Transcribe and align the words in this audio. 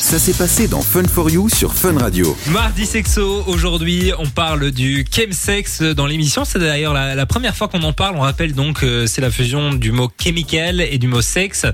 Ça 0.00 0.18
s'est 0.18 0.32
passé 0.32 0.66
dans 0.66 0.80
Fun 0.80 1.04
for 1.04 1.30
You 1.30 1.48
sur 1.48 1.74
Fun 1.74 1.96
Radio. 1.98 2.36
Mardi 2.48 2.86
Sexo, 2.86 3.44
aujourd'hui 3.46 4.12
on 4.18 4.26
parle 4.26 4.70
du 4.70 5.04
chemsex 5.08 5.82
dans 5.82 6.06
l'émission. 6.06 6.44
C'est 6.44 6.58
d'ailleurs 6.58 6.94
la, 6.94 7.14
la 7.14 7.26
première 7.26 7.54
fois 7.54 7.68
qu'on 7.68 7.82
en 7.82 7.92
parle. 7.92 8.16
On 8.16 8.20
rappelle 8.20 8.54
donc 8.54 8.82
euh, 8.82 9.06
c'est 9.06 9.20
la 9.20 9.30
fusion 9.30 9.72
du 9.74 9.92
mot 9.92 10.10
chemical 10.20 10.80
et 10.80 10.96
du 10.98 11.06
mot 11.06 11.20
sexe. 11.20 11.66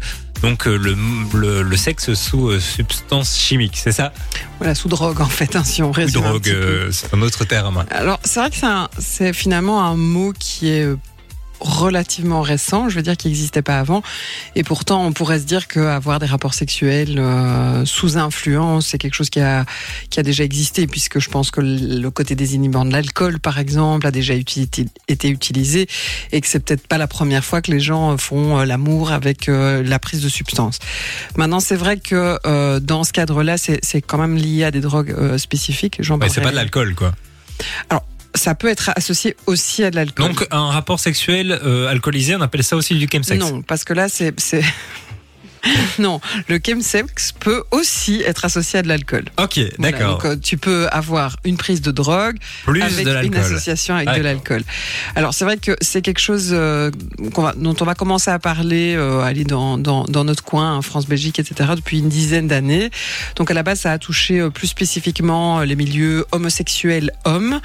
Donc 0.42 0.66
euh, 0.66 0.76
le, 0.76 0.96
le, 1.34 1.62
le 1.62 1.76
sexe 1.76 2.12
sous 2.14 2.48
euh, 2.48 2.60
substance 2.60 3.38
chimique, 3.38 3.78
c'est 3.82 3.92
ça? 3.92 4.12
Voilà, 4.58 4.74
sous 4.74 4.88
drogue 4.88 5.20
en 5.20 5.26
fait, 5.26 5.54
hein, 5.56 5.64
si 5.64 5.82
on 5.82 5.92
résume. 5.92 6.24
un 6.24 6.28
drogue, 6.30 6.48
euh, 6.50 6.88
c'est 6.90 7.14
un 7.14 7.22
autre 7.22 7.44
terme. 7.44 7.86
Alors, 7.90 8.18
c'est 8.24 8.40
vrai 8.40 8.50
que 8.50 8.56
c'est 8.98 9.32
finalement 9.32 9.82
un 9.84 9.96
mot 9.96 10.34
qui 10.38 10.68
est 10.68 10.82
euh, 10.82 10.98
relativement 11.60 12.42
récent, 12.42 12.88
je 12.88 12.96
veux 12.96 13.02
dire 13.02 13.16
qui 13.16 13.28
n'existait 13.28 13.62
pas 13.62 13.78
avant, 13.78 14.02
et 14.54 14.62
pourtant 14.62 15.04
on 15.04 15.12
pourrait 15.12 15.40
se 15.40 15.44
dire 15.44 15.68
qu'avoir 15.68 16.18
des 16.18 16.26
rapports 16.26 16.54
sexuels 16.54 17.18
euh, 17.18 17.84
sous 17.84 18.18
influence, 18.18 18.88
c'est 18.88 18.98
quelque 18.98 19.14
chose 19.14 19.30
qui 19.30 19.40
a, 19.40 19.64
qui 20.10 20.20
a 20.20 20.22
déjà 20.22 20.44
existé, 20.44 20.86
puisque 20.86 21.18
je 21.18 21.28
pense 21.28 21.50
que 21.50 21.60
le 21.60 22.10
côté 22.10 22.34
désinhibant 22.34 22.84
de 22.84 22.92
l'alcool, 22.92 23.38
par 23.40 23.58
exemple, 23.58 24.06
a 24.06 24.10
déjà 24.10 24.34
été 24.34 25.28
utilisé, 25.28 25.86
et 26.32 26.40
que 26.40 26.46
c'est 26.46 26.60
peut-être 26.60 26.86
pas 26.86 26.98
la 26.98 27.06
première 27.06 27.44
fois 27.44 27.62
que 27.62 27.70
les 27.70 27.80
gens 27.80 28.16
font 28.18 28.58
euh, 28.58 28.64
l'amour 28.64 29.12
avec 29.12 29.48
euh, 29.48 29.82
la 29.82 29.98
prise 29.98 30.22
de 30.22 30.28
substances. 30.28 30.78
Maintenant, 31.36 31.60
c'est 31.60 31.76
vrai 31.76 31.98
que 31.98 32.38
euh, 32.46 32.80
dans 32.80 33.04
ce 33.04 33.12
cadre-là, 33.12 33.58
c'est 33.58 33.78
c'est 33.82 34.00
quand 34.00 34.18
même 34.18 34.36
lié 34.36 34.64
à 34.64 34.70
des 34.70 34.80
drogues 34.80 35.36
spécifiques. 35.36 36.00
Mais 36.26 36.28
c'est 36.28 36.40
pas 36.40 36.50
de 36.50 36.56
l'alcool 36.56 36.94
quoi. 36.94 37.12
Ça 38.36 38.54
peut 38.54 38.68
être 38.68 38.90
associé 38.94 39.36
aussi 39.46 39.82
à 39.84 39.90
de 39.90 39.96
l'alcool. 39.96 40.28
Donc 40.28 40.46
un 40.50 40.70
rapport 40.70 41.00
sexuel 41.00 41.58
euh, 41.64 41.88
alcoolisé, 41.88 42.36
on 42.36 42.40
appelle 42.40 42.64
ça 42.64 42.76
aussi 42.76 42.94
du 42.94 43.08
chemsex. 43.10 43.40
Non, 43.40 43.62
parce 43.62 43.84
que 43.84 43.92
là, 43.92 44.08
c'est. 44.08 44.34
non, 45.98 46.20
le 46.48 46.58
chemsex 46.64 47.32
peut 47.32 47.62
aussi 47.70 48.22
être 48.26 48.44
associé 48.44 48.78
à 48.78 48.82
de 48.82 48.88
l'alcool. 48.88 49.24
Ok, 49.38 49.58
Voilà, 49.78 49.92
d'accord. 49.98 50.12
donc, 50.14 50.24
euh, 50.24 50.36
tu 50.40 50.56
peux 50.56 50.86
avoir 50.90 51.36
une 51.44 51.56
prise 51.56 51.80
de 51.82 51.90
drogue 51.90 52.36
Plus 52.64 52.82
avec 52.82 53.04
de 53.04 53.10
une 53.10 53.14
l'alcool. 53.14 53.36
association 53.38 53.94
avec 53.94 54.08
de 54.08 54.12
D'accord. 54.12 54.24
l'alcool. 54.24 54.62
Alors 55.14 55.34
c'est 55.34 55.44
vrai 55.44 55.56
que 55.56 55.76
c'est 55.80 56.02
quelque 56.02 56.20
chose 56.20 56.50
euh, 56.52 56.90
qu'on 57.34 57.42
va- 57.42 57.54
dont 57.56 57.74
on 57.80 57.84
va 57.84 57.94
commencer 57.94 58.30
à 58.30 58.38
parler, 58.38 58.94
euh, 58.96 59.20
aller 59.20 59.44
dans, 59.44 59.78
dans, 59.78 60.04
dans 60.04 60.24
notre 60.24 60.42
coin, 60.44 60.76
hein, 60.76 60.82
France, 60.82 61.06
Belgique, 61.06 61.38
etc. 61.38 61.70
depuis 61.76 61.98
une 61.98 62.08
dizaine 62.08 62.48
d'années. 62.48 62.90
Donc 63.36 63.50
à 63.50 63.54
la 63.54 63.62
base, 63.62 63.80
ça 63.80 63.92
a 63.92 63.98
touché 63.98 64.40
euh, 64.40 64.50
plus 64.50 64.66
spécifiquement 64.68 65.60
euh, 65.60 65.64
les 65.64 65.76
milieux 65.76 66.24
homosexuels 66.32 67.10
hommes, 67.24 67.60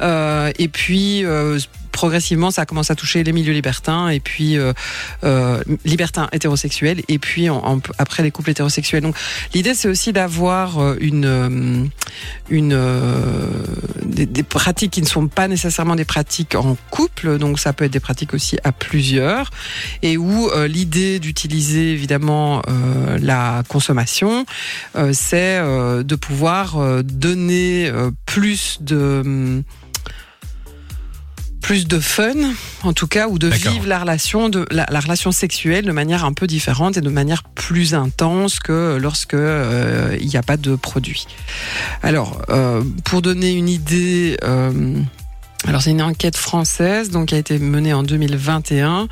euh, 0.00 0.52
et 0.58 0.68
puis 0.68 1.24
euh, 1.24 1.58
progressivement, 1.94 2.50
ça 2.50 2.62
a 2.62 2.66
commencé 2.66 2.92
à 2.92 2.96
toucher 2.96 3.22
les 3.22 3.32
milieux 3.32 3.52
libertins, 3.52 4.08
et 4.08 4.18
puis 4.18 4.58
euh, 4.58 4.72
euh, 5.22 5.62
libertins 5.84 6.28
hétérosexuels, 6.32 7.02
et 7.06 7.18
puis 7.20 7.46
après 7.98 8.22
les 8.24 8.32
couples 8.32 8.50
hétérosexuels. 8.50 9.02
Donc 9.02 9.14
l'idée, 9.54 9.74
c'est 9.74 9.88
aussi 9.88 10.12
d'avoir 10.12 10.78
euh, 10.78 10.96
une 11.00 11.24
euh, 11.24 11.84
une 12.50 12.72
euh, 12.72 13.46
des, 14.04 14.26
des 14.26 14.42
pratiques 14.42 14.90
qui 14.90 15.02
ne 15.02 15.06
sont 15.06 15.28
pas 15.28 15.46
nécessairement 15.46 15.94
des 15.94 16.04
pratiques 16.04 16.56
en 16.56 16.76
couple, 16.90 17.38
donc 17.38 17.60
ça 17.60 17.72
peut 17.72 17.84
être 17.84 17.92
des 17.92 18.00
pratiques 18.00 18.34
aussi 18.34 18.58
à 18.64 18.72
plusieurs, 18.72 19.50
et 20.02 20.16
où 20.16 20.50
l'idée 20.66 21.20
d'utiliser 21.20 21.92
évidemment 21.92 22.62
la 23.20 23.62
consommation, 23.68 24.46
c'est 25.12 25.60
de 25.60 26.16
pouvoir 26.16 27.02
donner 27.04 27.90
plus 28.26 28.78
de 28.80 29.22
hum, 29.24 29.62
plus 31.64 31.88
de 31.88 31.98
fun, 31.98 32.34
en 32.82 32.92
tout 32.92 33.06
cas, 33.06 33.26
ou 33.26 33.38
de 33.38 33.48
vivre 33.48 33.86
la 33.86 33.98
relation, 33.98 34.50
de 34.50 34.66
la, 34.70 34.86
la 34.90 35.00
relation 35.00 35.32
sexuelle 35.32 35.86
de 35.86 35.92
manière 35.92 36.26
un 36.26 36.34
peu 36.34 36.46
différente 36.46 36.98
et 36.98 37.00
de 37.00 37.08
manière 37.08 37.42
plus 37.42 37.94
intense 37.94 38.58
que 38.58 38.98
lorsque 39.00 39.32
euh, 39.32 40.14
il 40.20 40.28
n'y 40.28 40.36
a 40.36 40.42
pas 40.42 40.58
de 40.58 40.76
produit. 40.76 41.26
Alors, 42.02 42.42
euh, 42.50 42.82
pour 43.06 43.22
donner 43.22 43.52
une 43.52 43.70
idée, 43.70 44.36
euh, 44.44 45.00
alors 45.66 45.80
c'est 45.80 45.92
une 45.92 46.02
enquête 46.02 46.36
française 46.36 47.10
donc 47.10 47.28
qui 47.28 47.34
a 47.34 47.38
été 47.38 47.58
menée 47.58 47.94
en 47.94 48.02
2021 48.02 49.08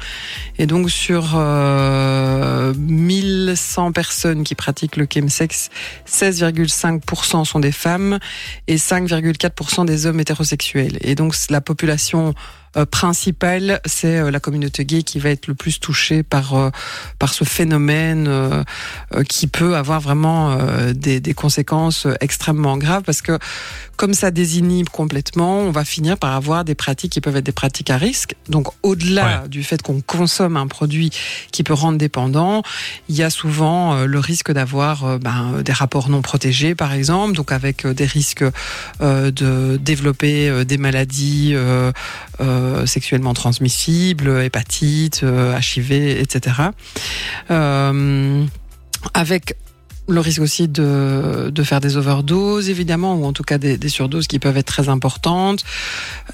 et 0.58 0.66
donc 0.66 0.90
sur 0.90 1.32
euh, 1.34 2.74
1100 2.76 3.92
personnes 3.92 4.44
qui 4.44 4.54
pratiquent 4.54 4.96
le 4.96 5.06
chemsex, 5.12 5.70
16,5% 6.06 7.44
sont 7.44 7.60
des 7.60 7.72
femmes 7.72 8.18
et 8.68 8.76
5,4% 8.76 9.86
des 9.86 10.06
hommes 10.06 10.20
hétérosexuels. 10.20 10.98
Et 11.00 11.14
donc 11.14 11.34
la 11.48 11.60
population 11.60 12.34
principale, 12.90 13.80
c'est 13.84 14.18
euh, 14.18 14.30
la 14.30 14.40
communauté 14.40 14.84
gay 14.84 15.02
qui 15.02 15.18
va 15.18 15.30
être 15.30 15.46
le 15.46 15.54
plus 15.54 15.78
touchée 15.80 16.22
par 16.22 16.54
euh, 16.54 16.70
par 17.18 17.34
ce 17.34 17.44
phénomène 17.44 18.26
euh, 18.28 18.64
euh, 19.14 19.24
qui 19.24 19.46
peut 19.46 19.76
avoir 19.76 20.00
vraiment 20.00 20.52
euh, 20.52 20.92
des, 20.92 21.20
des 21.20 21.34
conséquences 21.34 22.06
euh, 22.06 22.14
extrêmement 22.20 22.78
graves 22.78 23.02
parce 23.04 23.22
que 23.22 23.38
comme 23.96 24.14
ça 24.14 24.30
désinhibe 24.30 24.88
complètement, 24.88 25.60
on 25.60 25.70
va 25.70 25.84
finir 25.84 26.16
par 26.16 26.34
avoir 26.34 26.64
des 26.64 26.74
pratiques 26.74 27.12
qui 27.12 27.20
peuvent 27.20 27.36
être 27.36 27.46
des 27.46 27.52
pratiques 27.52 27.90
à 27.90 27.98
risque. 27.98 28.34
Donc 28.48 28.68
au-delà 28.82 29.46
du 29.48 29.62
fait 29.62 29.80
qu'on 29.82 30.00
consomme 30.00 30.56
un 30.56 30.66
produit 30.66 31.10
qui 31.52 31.62
peut 31.62 31.74
rendre 31.74 31.98
dépendant, 31.98 32.62
il 33.08 33.14
y 33.16 33.22
a 33.22 33.30
souvent 33.30 33.94
euh, 33.94 34.06
le 34.06 34.18
risque 34.18 34.50
d'avoir 34.50 35.04
euh, 35.04 35.18
ben, 35.18 35.62
des 35.62 35.72
rapports 35.72 36.08
non 36.08 36.22
protégés, 36.22 36.74
par 36.74 36.92
exemple, 36.92 37.36
donc 37.36 37.52
avec 37.52 37.84
euh, 37.84 37.94
des 37.94 38.06
risques 38.06 38.44
euh, 39.00 39.30
de 39.30 39.76
développer 39.76 40.48
euh, 40.48 40.64
des 40.64 40.78
maladies 40.78 41.52
euh, 41.54 41.92
euh, 42.40 42.61
sexuellement 42.86 43.34
transmissibles, 43.34 44.42
hépatite, 44.42 45.20
euh, 45.22 45.58
HIV, 45.58 45.92
etc. 45.92 46.56
Euh, 47.50 48.44
avec 49.14 49.56
le 50.08 50.20
risque 50.20 50.40
aussi 50.40 50.66
de, 50.68 51.50
de 51.50 51.62
faire 51.62 51.80
des 51.80 51.96
overdoses, 51.96 52.68
évidemment, 52.68 53.14
ou 53.14 53.24
en 53.24 53.32
tout 53.32 53.44
cas 53.44 53.58
des, 53.58 53.88
surdoses 53.88 54.26
qui 54.26 54.38
peuvent 54.40 54.56
être 54.56 54.66
très 54.66 54.88
importantes. 54.88 55.64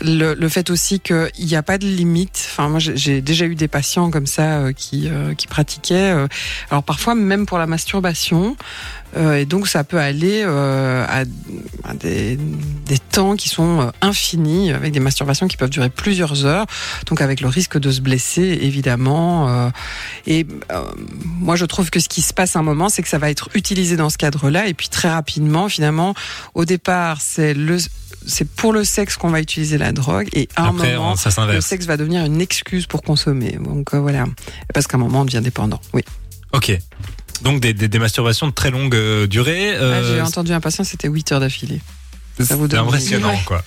Le, 0.01 0.49
fait 0.49 0.71
aussi 0.71 1.01
qu'il 1.01 1.29
n'y 1.41 1.55
a 1.55 1.63
pas 1.63 1.77
de 1.77 1.87
limite. 1.87 2.49
Enfin, 2.51 2.69
moi, 2.69 2.79
j'ai- 2.79 3.21
déjà 3.21 3.45
eu 3.45 3.55
des 3.55 3.69
patients 3.69 4.11
comme 4.11 4.27
ça 4.27 4.59
euh, 4.61 4.73
qui, 4.73 5.09
euh, 5.09 5.35
qui 5.35 5.47
pratiquaient. 5.47 6.13
euh, 6.13 6.27
alors 6.71 6.83
parfois 6.83 7.15
même 7.15 7.45
pour 7.47 7.59
la 7.59 7.67
masturbation. 7.67 8.57
Euh, 9.17 9.37
et 9.37 9.47
donc 9.47 9.69
ça 9.69 9.85
peut 9.85 9.99
aller 9.99 10.43
euh, 10.45 11.05
à, 11.09 11.21
à 11.89 11.95
des, 11.95 12.37
des 12.37 12.99
temps 12.99 13.37
qui 13.37 13.49
sont 13.49 13.81
euh, 13.81 13.91
infinis, 14.03 14.71
avec 14.73 14.93
des 14.93 15.01
masturbations 15.01 15.49
qui 15.49 15.57
peuvent 15.57 15.71
durer 15.71 15.89
plusieurs 15.91 16.45
heures, 16.45 16.67
donc 17.07 17.21
avec 17.21 17.41
le 17.41 17.49
risque 17.49 17.79
de 17.79 17.91
se 17.91 18.01
blesser 18.01 18.59
évidemment. 18.61 19.71
et 20.27 20.47
moi 21.25 21.57
je 21.57 21.65
trouve 21.65 21.91
que 21.91 22.01
ce 22.01 22.09
qui 22.09 22.21
se 22.23 22.35
passe 22.35 22.55
à 22.57 22.59
un 22.59 22.63
moment, 22.63 22.89
c'est 22.89 23.03
que 23.03 23.09
ça 23.09 23.19
va 23.19 23.31
être 23.31 23.49
utilisé 23.55 23.97
dans 23.97 24.11
ce 24.11 24.19
cadre-là, 24.19 24.67
et 24.69 24.75
puis 24.75 24.89
très 24.89 25.09
rapidement, 25.09 25.69
finalement, 25.69 26.15
au 26.55 26.65
départ, 26.65 27.21
c'est 27.21 27.55
le 27.55 27.79
c'est 28.27 28.47
pour 28.49 28.73
le 28.75 28.85
sexe 28.85 29.17
qu'on 29.17 29.31
va 29.31 29.41
utiliser 29.41 29.79
la 29.79 29.93
drogue, 29.93 30.29
et 30.35 30.49
à 30.55 30.67
Après, 30.69 30.93
un 30.93 30.97
moment, 30.99 31.13
on- 31.13 31.47
le 31.55 31.61
sexe 31.63 31.87
va 31.87 31.97
devenir 31.97 32.25
une 32.27 32.41
excuse 32.43 32.87
pour 32.87 33.03
consommer. 33.03 33.53
Donc 33.59 33.95
euh, 33.95 34.01
voilà, 34.01 34.25
parce 34.75 34.87
qu'à 34.87 34.97
un 34.99 35.01
moment, 35.01 35.23
on 35.23 35.25
devient 35.25 35.41
dépendant. 35.43 35.81
Oui. 35.95 36.03
Ok. 36.53 36.79
Donc 37.43 37.61
des, 37.61 37.73
des, 37.75 37.89
des 37.89 37.99
masturbations 37.99 38.47
de 38.49 38.53
très 38.53 38.71
longue 38.71 38.95
euh, 38.95 39.27
durée. 39.27 39.75
Ah, 39.77 39.81
euh, 39.81 40.15
J'ai 40.17 40.21
entendu 40.23 40.53
un 40.53 40.61
patient, 40.61 40.85
c'était 40.85 41.09
8 41.09 41.33
heures 41.33 41.41
d'affilée. 41.41 41.81
ça 42.41 42.57
vous 42.57 42.69
c'est 42.69 42.77
impressionnant 42.77 43.31
Ouais. 43.31 43.43
quoi. 43.47 43.65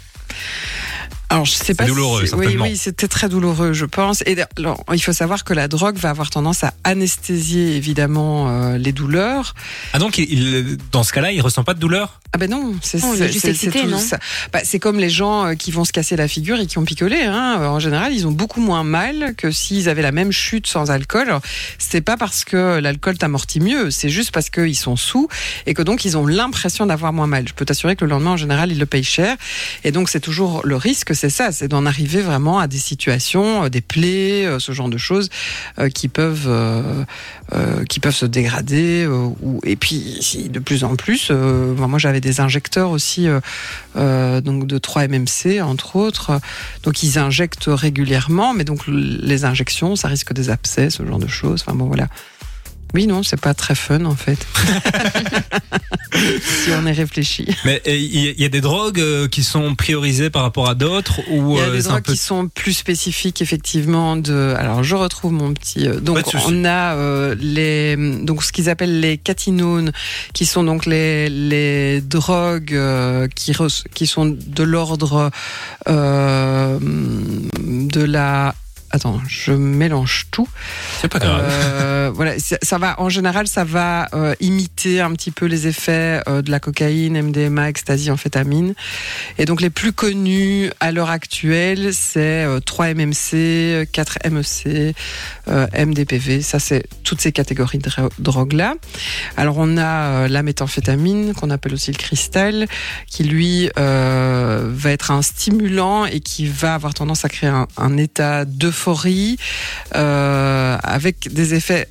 Alors, 1.32 1.46
je 1.46 1.52
sais 1.52 1.74
pas. 1.74 1.86
douloureux, 1.86 2.26
si- 2.26 2.36
Oui, 2.36 2.48
oui, 2.64 2.78
c'était 2.78 3.08
très 3.08 3.30
douloureux, 3.30 3.74
je 3.74 3.86
pense. 3.86 4.22
Et 4.26 4.38
alors, 4.58 4.84
il 4.94 5.00
faut 5.00 5.14
savoir 5.14 5.44
que 5.44 5.54
la 5.54 5.68
drogue 5.68 5.98
va 5.98 6.10
avoir 6.10 6.30
tendance 6.30 6.64
à 6.64 6.74
anesthésier 6.84 7.76
évidemment 7.76 8.50
euh, 8.50 8.78
les 8.78 8.92
douleurs. 8.92 9.56
Ah 9.94 10.00
donc 10.00 10.18
il- 10.18 10.78
dans 10.92 11.04
ce 11.04 11.14
cas-là, 11.14 11.32
il 11.32 11.42
ressent 11.42 11.64
pas 11.64 11.74
de 11.74 11.80
douleur? 11.80 12.20
Ah 12.34 12.38
ben 12.38 12.50
non, 12.50 12.74
c'est 12.82 13.00
tout 13.72 13.88
non 13.92 13.98
ça. 13.98 14.20
Bah, 14.54 14.60
c'est 14.64 14.80
comme 14.80 14.98
les 15.00 15.10
gens 15.10 15.48
euh, 15.48 15.54
qui 15.56 15.72
vont 15.72 15.84
se 15.84 15.92
casser 15.92 16.16
la 16.16 16.28
figure 16.30 16.60
et 16.60 16.66
qui 16.66 16.78
ont 16.78 16.86
picolé. 16.86 17.22
Hein. 17.24 17.58
En 17.62 17.80
général, 17.80 18.14
ils 18.14 18.26
ont 18.26 18.32
beaucoup 18.32 18.62
moins 18.62 18.84
mal 18.84 19.34
que 19.36 19.52
s'ils 19.52 19.90
avaient 19.90 20.02
la 20.02 20.14
même 20.14 20.32
chute 20.32 20.68
sans 20.68 20.92
alcool. 20.92 21.28
Alors, 21.28 21.42
C'est 21.78 22.00
pas 22.02 22.16
parce 22.16 22.46
que 22.46 22.80
l'alcool 22.80 23.18
t'amortit 23.18 23.60
mieux, 23.60 23.92
c'est 23.92 24.08
juste 24.10 24.32
parce 24.32 24.50
qu'ils 24.50 24.78
sont 24.78 24.96
sous 24.96 25.28
et 25.66 25.74
que 25.74 25.82
donc 25.82 26.06
ils 26.06 26.16
ont 26.18 26.26
l'impression 26.26 26.86
d'avoir 26.86 27.12
moins 27.12 27.28
mal. 27.28 27.48
Je 27.48 27.54
peux 27.54 27.66
t'assurer 27.66 27.96
que 27.98 28.06
le 28.06 28.12
lendemain, 28.12 28.32
en 28.32 28.38
général, 28.38 28.72
ils 28.72 28.80
le 28.80 28.86
payent 28.86 29.04
cher. 29.04 29.36
Et 29.84 29.92
donc 29.92 30.08
c'est 30.10 30.20
toujours 30.22 30.62
le 30.64 30.76
risque, 30.78 31.14
c'est 31.22 31.30
ça, 31.30 31.52
c'est 31.52 31.68
d'en 31.68 31.86
arriver 31.86 32.24
vraiment 32.24 32.58
à 32.58 32.66
des 32.66 32.80
situations, 32.80 33.66
euh, 33.66 33.70
des 33.70 33.82
plaies, 33.82 34.44
euh, 34.44 34.58
ce 34.58 34.72
genre 34.72 34.90
de 34.90 34.98
choses 34.98 35.30
euh, 35.78 35.88
qui 35.90 36.08
peuvent 36.08 36.50
qui 37.90 38.00
peuvent 38.00 38.16
se 38.16 38.26
dégrader. 38.26 39.08
et 39.64 39.76
puis 39.76 40.50
de 40.50 40.60
plus 40.60 40.84
en 40.84 40.96
plus, 40.96 41.30
moi 41.32 42.00
j'avais 42.00 42.22
des 42.22 42.40
injecteurs 42.40 42.90
aussi, 42.92 43.28
donc 43.96 44.68
de 44.68 44.78
3 44.78 45.08
MMC 45.10 45.62
entre 45.62 45.98
autres. 45.98 46.40
Donc 46.84 47.04
ils 47.04 47.20
injectent 47.20 47.68
régulièrement, 47.68 48.54
mais 48.54 48.64
donc 48.64 48.88
les 48.88 49.44
injections, 49.44 49.96
ça 49.96 50.08
risque 50.08 50.34
des 50.34 50.50
abcès, 50.50 50.90
ce 50.90 51.06
genre 51.06 51.20
de 51.20 51.28
choses. 51.28 51.64
Enfin 51.66 51.76
bon 51.76 51.86
voilà. 51.86 52.08
Oui 52.94 53.08
non, 53.08 53.24
c'est 53.24 53.40
pas 53.40 53.54
très 53.54 53.76
fun 53.76 54.06
en 54.06 54.16
fait. 54.16 54.46
si 56.14 56.70
on 56.78 56.86
est 56.86 56.92
réfléchi. 56.92 57.48
Mais 57.66 57.82
il 57.86 58.40
y, 58.40 58.46
a 58.46 58.50
des 58.50 58.60
drogues 58.62 59.00
euh, 59.00 59.28
qui 59.28 59.44
sont 59.44 59.76
priorisées 59.76 60.30
par 60.30 60.42
rapport 60.44 60.68
à 60.70 60.76
d'autres 60.76 61.20
ou 61.30 61.54
Il 61.56 61.60
y 61.60 61.62
a 61.62 61.68
euh, 61.68 61.72
des 61.72 61.88
un 61.88 61.92
drogues 61.92 62.04
peu 62.04 62.12
qui 62.14 62.18
sont 62.18 62.48
plus 62.50 62.74
spécifiques 62.74 63.42
effectivement 63.42 64.18
de. 64.18 64.54
Alors 64.58 64.84
je 64.84 64.96
retrouve 64.96 65.32
mon 65.32 65.54
petit. 65.54 65.88
euh, 65.88 66.00
Donc 66.02 66.18
on 66.46 66.66
a 66.66 66.96
euh, 66.96 67.36
les 67.40 67.96
donc 68.24 68.44
ce 68.44 68.52
qu'ils 68.52 68.70
appellent 68.70 69.00
les 69.00 69.18
catinones, 69.18 69.92
qui 70.34 70.46
sont 70.46 70.64
donc 70.64 70.86
les 70.86 71.30
les 71.30 72.02
drogues 72.02 72.74
euh, 72.74 73.28
qui 73.34 73.54
re- 73.54 73.84
qui 73.94 74.06
sont 74.08 74.26
de 74.26 74.64
l'ordre 74.64 75.32
euh, 75.88 76.78
de 76.82 78.04
la. 78.04 78.54
Attends, 78.94 79.22
je 79.28 79.54
mélange 79.54 80.28
tout. 80.32 80.48
c'est 81.00 81.08
pas 81.08 81.20
grave. 81.20 81.46
Euh, 81.50 82.12
voilà, 82.14 82.34
ça 82.40 82.78
va. 82.78 83.00
En 83.00 83.08
général, 83.10 83.48
ça 83.48 83.64
va 83.64 84.10
euh, 84.14 84.36
imiter 84.42 85.00
un 85.00 85.12
petit 85.14 85.32
peu 85.32 85.46
les 85.46 85.66
effets 85.68 86.22
euh, 86.28 86.42
de 86.42 86.52
la 86.52 86.60
cocaïne, 86.60 87.22
MDMA, 87.22 87.70
ecstasy, 87.70 88.12
amphétamine. 88.12 88.74
Et 89.38 89.46
donc 89.46 89.62
les 89.62 89.70
plus 89.70 89.94
connus 89.94 90.70
à 90.82 90.92
l'heure 90.92 91.10
actuelle, 91.10 91.94
c'est 91.94 92.44
euh, 92.44 92.60
3-MMC, 92.60 93.86
4-MEC, 93.92 94.94
euh, 95.48 95.68
MDPV. 95.86 96.42
Ça, 96.42 96.60
c'est 96.60 96.84
toutes 97.04 97.22
ces 97.22 97.32
catégories 97.32 97.78
de 97.78 97.90
dro- 97.90 98.10
drogues-là. 98.20 98.76
Alors 99.38 99.56
on 99.58 99.78
a 99.78 100.28
la 100.28 100.44
méthamphétamine, 100.44 101.34
qu'on 101.34 101.50
appelle 101.50 101.74
aussi 101.74 101.92
le 101.92 101.98
cristal, 101.98 102.68
qui 103.08 103.24
lui 103.24 103.70
va 103.78 104.92
être 104.92 105.12
un 105.12 105.22
stimulant 105.22 106.06
et 106.06 106.20
qui 106.20 106.46
va 106.48 106.74
avoir 106.76 106.94
tendance 106.94 107.26
à 107.26 107.30
créer 107.30 107.50
un, 107.50 107.68
un 107.78 107.98
état 107.98 108.46
d'euphorie 108.82 109.38
euh, 109.96 110.78
avec 110.84 111.32
des 111.34 111.54
effets 111.54 111.88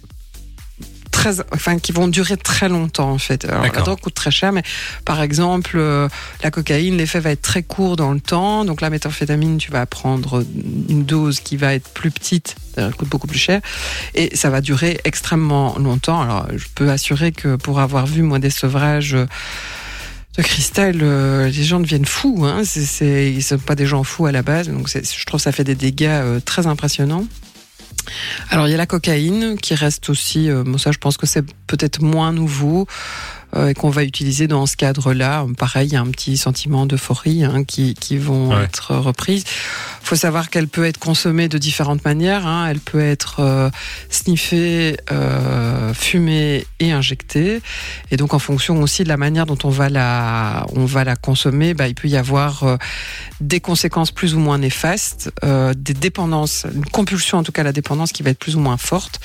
très, 1.11 1.41
enfin, 1.53 1.79
qui 1.79 1.93
vont 1.93 2.09
durer 2.09 2.37
très 2.37 2.69
longtemps 2.69 3.11
en 3.11 3.19
fait. 3.19 3.45
Alors, 3.45 3.63
la 3.63 3.71
drogue 3.71 4.01
coûte 4.01 4.15
très 4.15 4.31
cher, 4.31 4.53
mais 4.53 4.63
par 5.05 5.21
exemple, 5.21 5.73
euh, 5.77 6.09
la 6.43 6.51
cocaïne, 6.51 6.97
l'effet 6.97 7.21
va 7.21 7.31
être 7.31 7.43
très 7.43 7.63
court 7.63 7.97
dans 7.97 8.13
le 8.13 8.21
temps. 8.21 8.65
Donc 8.65 8.81
la 8.81 8.91
méthamphétamine, 8.91 9.59
tu 9.59 9.71
vas 9.71 9.85
prendre 9.87 10.45
une 10.89 11.05
dose 11.05 11.41
qui 11.41 11.57
va 11.57 11.75
être 11.75 11.89
plus 11.91 12.11
petite, 12.11 12.57
elle 12.77 12.95
coûte 12.95 13.09
beaucoup 13.09 13.27
plus 13.27 13.39
cher, 13.39 13.61
et 14.15 14.35
ça 14.37 14.51
va 14.51 14.61
durer 14.61 15.01
extrêmement 15.05 15.79
longtemps. 15.79 16.21
Alors 16.21 16.47
je 16.57 16.67
peux 16.75 16.91
assurer 16.91 17.33
que 17.33 17.57
pour 17.57 17.81
avoir 17.81 18.07
vu 18.07 18.23
moi 18.23 18.39
des 18.39 18.51
sevrages 18.51 19.17
de 20.37 20.43
cristal, 20.43 21.01
euh, 21.03 21.49
les 21.49 21.65
gens 21.65 21.81
deviennent 21.81 22.07
fous. 22.07 22.45
Hein. 22.45 22.63
C'est, 22.65 23.31
ils 23.33 23.37
ne 23.37 23.41
sont 23.41 23.59
pas 23.59 23.75
des 23.75 23.87
gens 23.87 24.05
fous 24.05 24.27
à 24.27 24.33
la 24.33 24.43
base, 24.43 24.69
donc 24.69 24.89
je 24.89 25.27
trouve 25.27 25.41
ça 25.41 25.53
fait 25.53 25.65
des 25.65 25.75
dégâts 25.75 26.07
euh, 26.09 26.41
très 26.41 26.67
impressionnants. 26.67 27.27
Alors 28.49 28.67
il 28.67 28.71
y 28.71 28.75
a 28.75 28.77
la 28.77 28.87
cocaïne 28.87 29.59
qui 29.59 29.75
reste 29.75 30.09
aussi, 30.09 30.49
euh, 30.49 30.65
ça 30.79 30.93
je 30.93 30.99
pense 30.99 31.17
que 31.17 31.27
c'est 31.27 31.45
peut-être 31.67 32.03
moins 32.03 32.33
nouveau 32.33 32.87
et 33.57 33.75
qu'on 33.75 33.91
va 33.91 34.05
utiliser 34.05 34.47
dans 34.47 34.67
ce 34.67 34.77
cadre-là. 34.77 35.45
Pareil, 35.59 35.89
il 35.89 35.93
y 35.93 35.97
a 35.97 36.01
un 36.01 36.07
petit 36.11 36.37
sentiment 36.37 36.87
d'euphorie 36.87 37.45
hein, 37.45 37.65
qui, 37.65 37.95
qui 37.95 38.17
vont 38.17 38.51
Ouais. 38.51 38.65
être 38.65 38.95
reprises. 38.97 39.45
Il 40.03 40.07
faut 40.07 40.17
savoir 40.17 40.51
qu'elle 40.51 40.67
peut 40.69 40.85
être 40.87 40.99
consommée 40.99 41.49
de 41.49 41.59
différentes 41.59 42.05
manières. 42.05 42.47
hein. 42.47 42.67
Elle 42.69 42.81
peut 42.81 43.01
être 43.01 43.41
euh, 43.41 43.71
sniffée, 44.09 44.97
euh, 45.13 45.93
fumée 45.95 46.67
et 46.81 46.93
injectée. 46.93 47.61
Et 48.11 48.17
donc 48.17 48.35
en 48.35 48.39
fonction 48.39 48.81
aussi 48.83 49.05
de 49.05 49.09
la 49.09 49.17
manière 49.17 49.47
dont 49.47 49.59
on 49.65 49.69
va 49.71 49.89
la, 49.89 50.67
on 50.75 50.85
va 50.85 51.05
la 51.05 51.17
consommer, 51.17 51.75
bah, 51.75 51.89
il 51.89 51.95
peut 51.95 52.09
y 52.09 52.17
avoir 52.17 52.65
euh, 52.65 52.77
des 53.41 53.61
conséquences 53.61 54.11
plus 54.11 54.35
ou 54.35 54.39
moins 54.39 54.59
néfastes, 54.59 55.31
euh, 55.45 55.75
des 55.77 55.95
dépendances, 55.95 56.67
une 56.75 56.85
compulsion 56.87 57.39
en 57.39 57.43
tout 57.43 57.53
cas 57.53 57.63
la 57.63 57.73
dépendance 57.73 58.13
qui 58.13 58.23
va 58.23 58.31
être 58.31 58.39
plus 58.39 58.57
ou 58.57 58.61
moins 58.61 58.77
forte, 58.77 59.21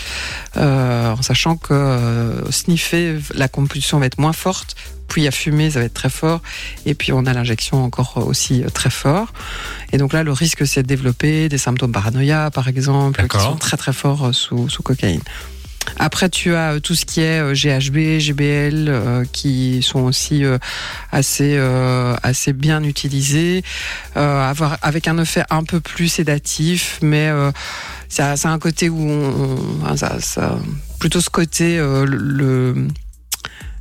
euh, 0.57 1.11
en 1.13 1.21
sachant 1.21 1.55
que 1.57 1.73
euh, 1.73 2.51
sniffer, 2.51 3.17
la 3.33 3.47
compulsion 3.47 3.99
va 3.99 4.05
être 4.05 4.14
moins 4.17 4.33
forte, 4.33 4.75
puis 5.07 5.27
à 5.27 5.31
fumer, 5.31 5.69
ça 5.71 5.79
va 5.79 5.85
être 5.85 5.93
très 5.93 6.09
fort, 6.09 6.41
et 6.85 6.93
puis 6.95 7.11
on 7.13 7.25
a 7.25 7.33
l'injection 7.33 7.83
encore 7.83 8.17
aussi 8.25 8.63
euh, 8.63 8.69
très 8.69 8.89
fort. 8.89 9.33
Et 9.91 9.97
donc 9.97 10.13
là, 10.13 10.23
le 10.23 10.31
risque, 10.31 10.65
c'est 10.65 10.83
de 10.83 10.87
développer 10.87 11.47
des 11.49 11.57
symptômes 11.57 11.91
paranoïa, 11.91 12.49
par 12.51 12.67
exemple, 12.67 13.21
qui 13.27 13.37
sont 13.51 13.55
très 13.57 13.77
très 13.77 13.93
forts 13.93 14.25
euh, 14.27 14.31
sous, 14.33 14.67
sous 14.69 14.81
cocaïne. 14.83 15.21
Après, 15.99 16.29
tu 16.29 16.55
as 16.55 16.73
euh, 16.73 16.79
tout 16.79 16.95
ce 16.95 17.05
qui 17.05 17.21
est 17.21 17.53
GHB, 17.53 18.17
GBL, 18.19 18.87
euh, 18.89 19.23
qui 19.31 19.83
sont 19.83 19.99
aussi 19.99 20.43
euh, 20.43 20.57
assez 21.11 21.53
euh, 21.57 22.15
assez 22.23 22.53
bien 22.53 22.83
utilisés, 22.83 23.63
avoir 24.15 24.77
avec 24.81 25.07
un 25.07 25.17
effet 25.19 25.43
un 25.51 25.63
peu 25.63 25.79
plus 25.79 26.07
sédatif, 26.07 26.97
mais 27.03 27.29
ça, 28.09 28.35
ça 28.35 28.49
a 28.49 28.51
un 28.51 28.59
côté 28.59 28.89
où 28.89 28.99
on, 28.99 29.57
on- 29.85 29.95
ça, 29.97 30.19
ça- 30.19 30.57
plutôt 30.99 31.21
ce 31.21 31.29
côté 31.29 31.77
le, 31.77 32.05
le- 32.05 32.87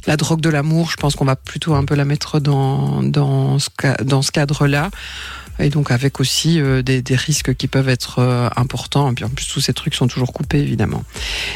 la 0.06 0.16
drogue 0.16 0.40
de 0.40 0.48
l'amour. 0.50 0.90
Je 0.90 0.96
pense 0.96 1.16
qu'on 1.16 1.24
va 1.24 1.36
plutôt 1.36 1.74
un 1.74 1.84
peu 1.84 1.94
la 1.94 2.04
mettre 2.04 2.40
dans 2.40 3.02
dans 3.02 3.58
ce 3.58 4.30
cadre-là. 4.30 4.90
Et 5.58 5.70
donc 5.70 5.90
avec 5.90 6.18
aussi 6.20 6.60
euh, 6.60 6.82
des, 6.82 7.02
risques 7.14 7.54
qui 7.54 7.68
peuvent 7.68 7.88
être 7.88 8.18
euh, 8.18 8.48
importants. 8.56 9.10
Et 9.10 9.14
puis 9.14 9.24
en 9.24 9.28
plus 9.28 9.46
tous 9.46 9.60
ces 9.60 9.72
trucs 9.72 9.94
sont 9.94 10.08
toujours 10.08 10.32
coupés 10.32 10.58
évidemment. 10.58 11.04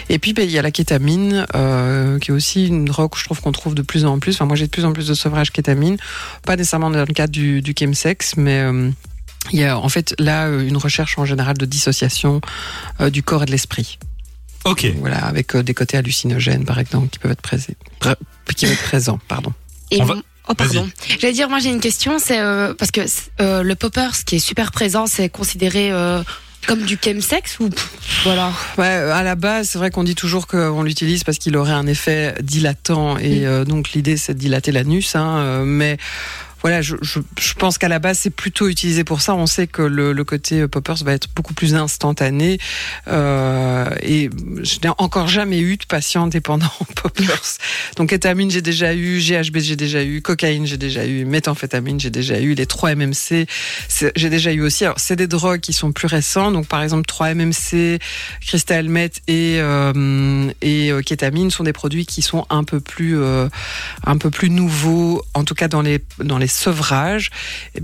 Et 0.08 0.18
puis 0.18 0.32
ben, 0.32 0.44
il 0.44 0.50
y 0.50 0.58
a 0.58 0.62
la 0.62 0.70
kétamine, 0.70 1.46
euh, 1.54 2.18
qui 2.18 2.30
est 2.30 2.34
aussi 2.34 2.68
une 2.68 2.84
drogue 2.84 3.12
je 3.16 3.24
trouve 3.24 3.40
qu'on 3.40 3.52
trouve 3.52 3.74
de 3.74 3.82
plus 3.82 4.04
en 4.04 4.18
plus. 4.18 4.34
Enfin 4.34 4.46
moi 4.46 4.56
j'ai 4.56 4.66
de 4.66 4.70
plus 4.70 4.84
en 4.84 4.92
plus 4.92 5.08
de 5.08 5.14
sevrage 5.14 5.50
kétamine, 5.50 5.96
pas 6.44 6.56
nécessairement 6.56 6.90
dans 6.90 6.98
le 6.98 7.06
cadre 7.06 7.32
du, 7.32 7.60
du 7.60 7.74
chemsex, 7.78 8.36
mais 8.36 8.64
il 9.52 9.58
y 9.58 9.64
a 9.64 9.78
en 9.78 9.88
fait 9.88 10.14
là 10.18 10.48
une 10.48 10.76
recherche 10.76 11.18
en 11.18 11.24
général 11.24 11.56
de 11.56 11.64
dissociation 11.64 12.40
du 13.10 13.22
corps 13.22 13.42
et 13.42 13.46
de 13.46 13.50
l'esprit. 13.50 13.98
Ok. 14.64 14.86
Voilà, 14.98 15.24
avec 15.24 15.54
euh, 15.54 15.62
des 15.62 15.74
côtés 15.74 15.96
hallucinogènes 15.96 16.64
par 16.64 16.78
exemple 16.78 17.08
qui 17.08 17.18
peuvent 17.18 17.32
être 17.32 17.40
présents, 17.42 17.72
pré- 18.00 18.14
qui 18.56 18.66
peuvent 18.66 18.74
être 18.74 18.82
présents, 18.82 19.18
pardon. 19.28 19.52
Et 19.90 20.00
On 20.02 20.04
va- 20.04 20.14
mon- 20.16 20.22
Oh 20.50 20.54
pardon. 20.54 20.88
J'allais 21.18 21.34
dire, 21.34 21.50
moi 21.50 21.58
j'ai 21.58 21.68
une 21.68 21.80
question, 21.80 22.18
c'est 22.18 22.40
euh, 22.40 22.72
parce 22.72 22.90
que 22.90 23.02
euh, 23.40 23.62
le 23.62 23.74
popper, 23.74 24.08
ce 24.14 24.24
qui 24.24 24.36
est 24.36 24.38
super 24.38 24.72
présent, 24.72 25.06
c'est 25.06 25.28
considéré 25.28 25.92
euh, 25.92 26.22
comme 26.66 26.82
du 26.84 26.98
chemsex 27.02 27.60
ou 27.60 27.68
pff, 27.68 28.20
voilà? 28.24 28.50
Ouais, 28.78 28.86
à 28.86 29.22
la 29.22 29.34
base, 29.34 29.68
c'est 29.68 29.78
vrai 29.78 29.90
qu'on 29.90 30.04
dit 30.04 30.14
toujours 30.14 30.46
qu'on 30.46 30.82
l'utilise 30.82 31.22
parce 31.22 31.36
qu'il 31.36 31.54
aurait 31.56 31.72
un 31.72 31.86
effet 31.86 32.34
dilatant 32.42 33.18
et 33.18 33.46
euh, 33.46 33.66
donc 33.66 33.92
l'idée 33.92 34.16
c'est 34.16 34.32
de 34.32 34.38
dilater 34.38 34.72
l'anus, 34.72 35.14
hein, 35.16 35.36
euh, 35.38 35.64
mais 35.66 35.98
voilà, 36.62 36.82
je, 36.82 36.96
je, 37.02 37.20
pense 37.54 37.78
qu'à 37.78 37.88
la 37.88 37.98
base 37.98 38.18
c'est 38.18 38.30
plutôt 38.30 38.68
utilisé 38.68 39.04
pour 39.04 39.20
ça. 39.20 39.34
On 39.34 39.46
sait 39.46 39.66
que 39.66 39.82
le, 39.82 40.24
côté 40.24 40.66
poppers 40.68 41.02
va 41.04 41.12
être 41.12 41.28
beaucoup 41.34 41.54
plus 41.54 41.74
instantané 41.74 42.58
euh, 43.06 43.88
et 44.02 44.28
je 44.62 44.78
n'ai 44.82 44.90
encore 44.98 45.28
jamais 45.28 45.60
eu 45.60 45.76
de 45.76 45.84
patient 45.86 46.26
dépendant 46.26 46.70
poppers. 46.96 47.58
Donc 47.96 48.10
kétamine 48.10 48.50
j'ai 48.50 48.62
déjà 48.62 48.94
eu, 48.94 49.20
GHB 49.20 49.58
j'ai 49.58 49.76
déjà 49.76 50.02
eu, 50.04 50.20
cocaïne 50.20 50.66
j'ai 50.66 50.76
déjà 50.76 51.06
eu, 51.06 51.24
méthamphétamine 51.24 52.00
j'ai 52.00 52.10
déjà 52.10 52.40
eu, 52.40 52.54
les 52.54 52.66
3 52.66 52.94
MMC 52.94 53.46
c'est- 53.88 54.12
j'ai 54.16 54.30
déjà 54.30 54.52
eu 54.52 54.60
aussi. 54.62 54.84
Alors 54.84 54.98
c'est 54.98 55.16
des 55.16 55.26
drogues 55.26 55.60
qui 55.60 55.72
sont 55.72 55.92
plus 55.92 56.06
récents, 56.06 56.50
donc 56.50 56.66
par 56.66 56.82
exemple 56.82 57.06
3 57.06 57.34
MMC, 57.34 57.98
cristal 58.40 58.88
meth 58.88 59.20
et 59.28 59.58
euh, 59.60 60.50
et 60.60 60.90
euh, 60.90 61.02
kétamine 61.02 61.50
sont 61.50 61.64
des 61.64 61.72
produits 61.72 62.06
qui 62.06 62.22
sont 62.22 62.46
un 62.50 62.64
peu 62.64 62.80
plus 62.80 63.18
euh, 63.18 63.48
un 64.04 64.18
peu 64.18 64.30
plus 64.30 64.50
nouveaux, 64.50 65.22
en 65.34 65.44
tout 65.44 65.54
cas 65.54 65.68
dans 65.68 65.82
les 65.82 66.00
dans 66.18 66.38
les 66.38 66.47
sevrages, 66.48 67.30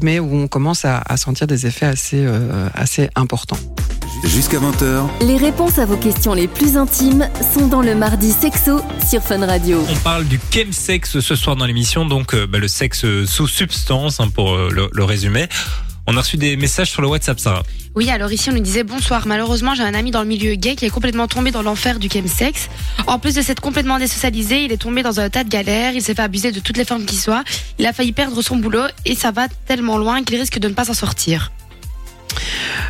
mais 0.02 0.18
où 0.18 0.34
on 0.34 0.48
commence 0.48 0.84
à, 0.84 0.98
à 0.98 1.16
sentir 1.16 1.46
des 1.46 1.66
effets 1.66 1.86
assez 1.86 2.24
euh, 2.24 2.68
assez 2.74 3.08
importants. 3.14 3.58
Jusqu'à 4.24 4.58
20h, 4.58 5.04
Les 5.26 5.36
réponses 5.36 5.78
à 5.78 5.84
vos 5.84 5.96
questions 5.98 6.32
les 6.32 6.48
plus 6.48 6.76
intimes 6.78 7.28
sont 7.52 7.66
dans 7.66 7.82
le 7.82 7.94
mardi 7.94 8.32
sexo 8.32 8.80
sur 9.06 9.22
Fun 9.22 9.44
Radio. 9.44 9.84
On 9.90 9.96
parle 9.96 10.24
du 10.24 10.40
chemsex 10.50 11.20
ce 11.20 11.34
soir 11.34 11.56
dans 11.56 11.66
l'émission, 11.66 12.06
donc 12.06 12.34
euh, 12.34 12.46
bah, 12.46 12.58
le 12.58 12.68
sexe 12.68 13.04
sous 13.26 13.46
substance 13.46 14.20
hein, 14.20 14.28
pour 14.28 14.54
euh, 14.54 14.70
le, 14.72 14.88
le 14.92 15.04
résumer. 15.04 15.48
On 16.06 16.16
a 16.16 16.20
reçu 16.20 16.36
des 16.36 16.56
messages 16.56 16.90
sur 16.90 17.00
le 17.00 17.08
WhatsApp, 17.08 17.40
Sarah. 17.40 17.62
Oui, 17.94 18.10
alors 18.10 18.30
ici 18.30 18.50
on 18.50 18.52
nous 18.52 18.60
disait 18.60 18.84
bonsoir. 18.84 19.26
Malheureusement, 19.26 19.74
j'ai 19.74 19.82
un 19.82 19.94
ami 19.94 20.10
dans 20.10 20.20
le 20.20 20.28
milieu 20.28 20.54
gay 20.54 20.76
qui 20.76 20.84
est 20.84 20.90
complètement 20.90 21.28
tombé 21.28 21.50
dans 21.50 21.62
l'enfer 21.62 21.98
du 21.98 22.10
chemsex. 22.10 22.68
En 23.06 23.18
plus 23.18 23.34
de 23.34 23.40
s'être 23.42 23.60
complètement 23.60 23.98
désocialisé, 23.98 24.64
il 24.64 24.72
est 24.72 24.76
tombé 24.76 25.02
dans 25.02 25.20
un 25.20 25.30
tas 25.30 25.44
de 25.44 25.48
galères. 25.48 25.92
Il 25.94 26.02
s'est 26.02 26.14
fait 26.14 26.22
abuser 26.22 26.52
de 26.52 26.60
toutes 26.60 26.76
les 26.76 26.84
formes 26.84 27.04
qui 27.04 27.16
soient. 27.16 27.44
Il 27.78 27.86
a 27.86 27.92
failli 27.92 28.12
perdre 28.12 28.42
son 28.42 28.56
boulot 28.56 28.84
et 29.06 29.14
ça 29.14 29.30
va 29.30 29.48
tellement 29.66 29.96
loin 29.96 30.22
qu'il 30.22 30.38
risque 30.38 30.58
de 30.58 30.68
ne 30.68 30.74
pas 30.74 30.84
s'en 30.84 30.94
sortir. 30.94 31.52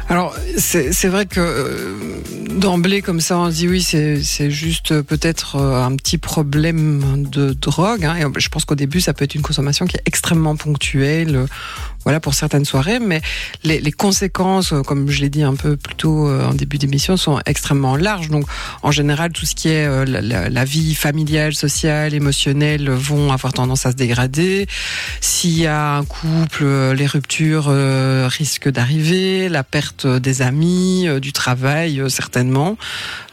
Alors, 0.09 0.35
c'est 0.57 1.09
vrai 1.09 1.27
que 1.27 1.41
euh, 1.41 2.21
d'emblée, 2.51 3.01
comme 3.01 3.21
ça, 3.21 3.39
on 3.39 3.51
se 3.51 3.57
dit 3.57 3.69
oui, 3.69 3.83
c'est 3.83 4.51
juste 4.51 4.93
euh, 4.93 5.03
peut-être 5.03 5.57
euh, 5.57 5.83
un 5.83 5.97
petit 5.97 6.19
problème 6.19 7.27
de 7.31 7.53
drogue. 7.53 8.05
Hein, 8.05 8.17
et 8.17 8.41
je 8.41 8.49
pense 8.49 8.65
qu'au 8.65 8.75
début, 8.75 9.01
ça 9.01 9.15
peut 9.15 9.25
être 9.25 9.35
une 9.35 9.43
consommation 9.43 9.87
qui 9.87 9.97
est 9.97 10.03
extrêmement 10.05 10.57
ponctuelle, 10.57 11.47
voilà, 12.05 12.21
pour 12.21 12.35
certaines 12.35 12.65
soirées. 12.65 13.01
Mais 13.01 13.21
les, 13.63 13.81
les 13.81 13.93
conséquences, 13.93 14.73
euh, 14.73 14.83
comme 14.83 15.11
je 15.11 15.21
l'ai 15.21 15.31
dit 15.31 15.43
un 15.43 15.55
peu 15.55 15.77
plus 15.77 15.95
tôt 15.95 16.29
euh, 16.29 16.47
en 16.47 16.55
début 16.55 16.79
d'émission, 16.79 17.17
sont 17.17 17.41
extrêmement 17.47 17.97
larges. 17.97 18.29
Donc, 18.29 18.45
en 18.83 18.91
général, 18.91 19.33
tout 19.33 19.47
ce 19.47 19.55
qui 19.55 19.69
est 19.69 19.87
euh, 19.87 20.05
la, 20.05 20.49
la- 20.49 20.65
vie 20.65 20.95
familiale, 20.95 21.55
sociale, 21.55 22.15
émotionnelle 22.15 22.89
vont 22.91 23.31
avoir 23.33 23.53
tendance 23.53 23.85
à 23.87 23.91
se 23.91 23.97
dégrader. 23.97 24.67
S'il 25.21 25.59
y 25.59 25.67
a 25.67 25.97
un 25.97 26.05
couple, 26.05 26.63
euh, 26.63 26.95
les 26.95 27.07
ruptures 27.07 27.67
euh, 27.69 28.29
risquent 28.31 28.71
d'arriver, 28.71 29.49
la 29.49 29.63
perte 29.63 30.07
des 30.07 30.41
amis, 30.41 31.07
euh, 31.07 31.21
du 31.21 31.33
travail, 31.33 32.01
euh, 32.01 32.09
certainement, 32.09 32.77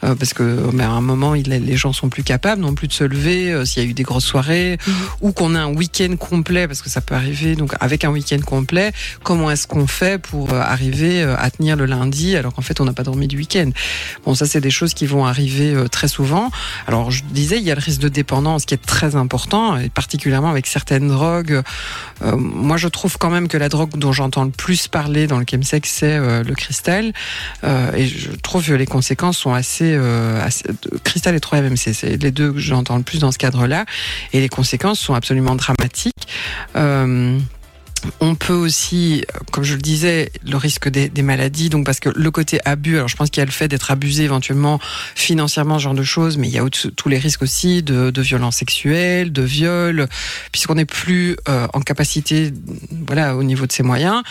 Euh, 0.04 0.16
parce 0.16 0.34
que 0.34 0.42
mais 0.72 0.82
à 0.82 0.90
un 0.90 1.00
moment, 1.00 1.34
il, 1.36 1.48
les 1.48 1.76
gens 1.76 1.92
sont 1.92 2.08
plus 2.08 2.24
capables 2.24 2.60
non 2.60 2.74
plus 2.74 2.88
de 2.88 2.92
se 2.92 3.04
lever 3.04 3.52
euh, 3.52 3.64
s'il 3.64 3.82
y 3.82 3.86
a 3.86 3.88
eu 3.88 3.94
des 3.94 4.02
grosses 4.02 4.24
soirées, 4.24 4.76
ou 5.20 5.30
qu'on 5.32 5.54
a 5.54 5.60
un 5.60 5.72
week-end 5.72 6.16
complet, 6.16 6.66
parce 6.66 6.82
que 6.82 6.90
ça 6.90 7.00
peut 7.00 7.14
arriver. 7.14 7.54
Donc 7.54 7.72
avec 7.80 8.04
un 8.04 8.10
week-end 8.10 8.40
complet, 8.44 8.61
comment 9.22 9.50
est-ce 9.50 9.66
qu'on 9.66 9.86
fait 9.86 10.20
pour 10.20 10.52
euh, 10.52 10.60
arriver 10.60 11.22
euh, 11.22 11.36
à 11.38 11.50
tenir 11.50 11.76
le 11.76 11.86
lundi 11.86 12.36
alors 12.36 12.54
qu'en 12.54 12.62
fait 12.62 12.80
on 12.80 12.84
n'a 12.84 12.92
pas 12.92 13.02
dormi 13.02 13.28
du 13.28 13.36
week-end? 13.36 13.70
Bon, 14.24 14.34
ça 14.34 14.46
c'est 14.46 14.60
des 14.60 14.70
choses 14.70 14.94
qui 14.94 15.06
vont 15.06 15.26
arriver 15.26 15.74
euh, 15.74 15.88
très 15.88 16.08
souvent. 16.08 16.50
Alors 16.86 17.10
je 17.10 17.22
disais, 17.24 17.58
il 17.58 17.64
y 17.64 17.70
a 17.70 17.74
le 17.74 17.80
risque 17.80 18.00
de 18.00 18.08
dépendance 18.08 18.64
qui 18.64 18.74
est 18.74 18.84
très 18.84 19.16
important, 19.16 19.76
et 19.76 19.88
particulièrement 19.88 20.50
avec 20.50 20.66
certaines 20.66 21.08
drogues. 21.08 21.62
Moi, 22.22 22.76
je 22.76 22.88
trouve 22.88 23.18
quand 23.18 23.30
même 23.30 23.48
que 23.48 23.56
la 23.56 23.68
drogue 23.68 23.96
dont 23.96 24.12
j'entends 24.12 24.44
le 24.44 24.50
plus 24.50 24.86
parler 24.86 25.26
dans 25.26 25.38
le 25.38 25.44
chemsex, 25.48 25.90
c'est 25.90 26.18
le 26.18 26.54
cristal. 26.54 27.12
Et 27.64 28.06
je 28.06 28.30
trouve 28.30 28.64
que 28.64 28.72
les 28.72 28.86
conséquences 28.86 29.38
sont 29.38 29.52
assez... 29.52 29.94
assez 30.40 30.64
cristal 31.04 31.34
et 31.34 31.38
3-MMC, 31.38 31.92
c'est 31.92 32.22
les 32.22 32.30
deux 32.30 32.52
que 32.52 32.58
j'entends 32.58 32.96
le 32.96 33.02
plus 33.02 33.18
dans 33.18 33.32
ce 33.32 33.38
cadre-là. 33.38 33.84
Et 34.32 34.40
les 34.40 34.48
conséquences 34.48 35.00
sont 35.00 35.14
absolument 35.14 35.56
dramatiques. 35.56 36.28
On 38.20 38.34
peut 38.34 38.54
aussi, 38.54 39.24
comme 39.50 39.64
je 39.64 39.74
le 39.74 39.80
disais, 39.80 40.32
le 40.44 40.56
risque 40.56 40.88
des, 40.88 41.10
maladies, 41.22 41.68
donc 41.68 41.86
parce 41.86 42.00
que 42.00 42.08
le 42.08 42.30
côté 42.30 42.58
abus, 42.64 42.96
alors 42.96 43.08
je 43.08 43.16
pense 43.16 43.30
qu'il 43.30 43.40
y 43.40 43.42
a 43.42 43.46
le 43.46 43.52
fait 43.52 43.68
d'être 43.68 43.90
abusé 43.90 44.24
éventuellement 44.24 44.80
financièrement, 45.14 45.78
ce 45.78 45.84
genre 45.84 45.94
de 45.94 46.02
choses, 46.02 46.36
mais 46.38 46.48
il 46.48 46.54
y 46.54 46.58
a 46.58 46.64
tous 46.68 47.08
les 47.08 47.18
risques 47.18 47.42
aussi 47.42 47.82
de, 47.82 48.20
violences 48.20 48.56
sexuelles, 48.56 49.32
de 49.32 49.42
viol, 49.42 50.08
puisqu'on 50.50 50.74
n'est 50.74 50.84
plus 50.84 51.36
euh, 51.48 51.66
en 51.72 51.80
capacité, 51.80 52.52
voilà, 53.06 53.36
au 53.36 53.42
niveau 53.42 53.66
de 53.66 53.72
ses 53.72 53.82
moyens. 53.82 54.22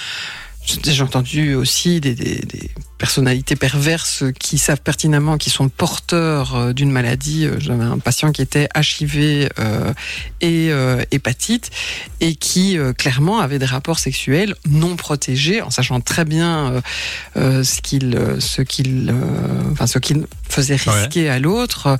J'ai 0.66 1.02
entendu 1.02 1.56
aussi 1.56 2.00
des, 2.00 2.14
des, 2.14 2.36
des 2.40 2.72
personnalités 3.02 3.56
perverses 3.56 4.26
qui 4.38 4.60
savent 4.60 4.82
pertinemment 4.82 5.40
qu'ils 5.40 5.52
sont 5.52 5.70
porteurs 5.70 6.56
euh, 6.56 6.72
d'une 6.72 6.92
maladie. 6.92 7.48
Euh, 7.48 7.60
J'avais 7.60 7.84
un 7.84 7.98
patient 7.98 8.32
qui 8.32 8.44
était 8.44 8.70
HIV 8.76 9.50
euh, 9.58 9.92
et 10.40 10.70
hépatite 11.10 11.72
et 12.20 12.36
qui 12.36 12.78
clairement 12.98 13.40
avait 13.40 13.60
des 13.60 13.66
rapports 13.66 14.00
sexuels 14.00 14.56
non 14.70 14.96
protégés, 14.96 15.62
en 15.62 15.70
sachant 15.70 16.02
très 16.02 16.26
bien 16.26 16.82
ce 17.36 17.82
qu'il, 17.82 18.20
ce 18.40 18.62
qu'il, 18.62 19.14
enfin 19.72 19.88
ce 19.88 20.00
qu'il 20.00 20.26
faisait 20.50 20.76
risquer 20.76 21.30
à 21.30 21.40
l'autre. 21.40 21.98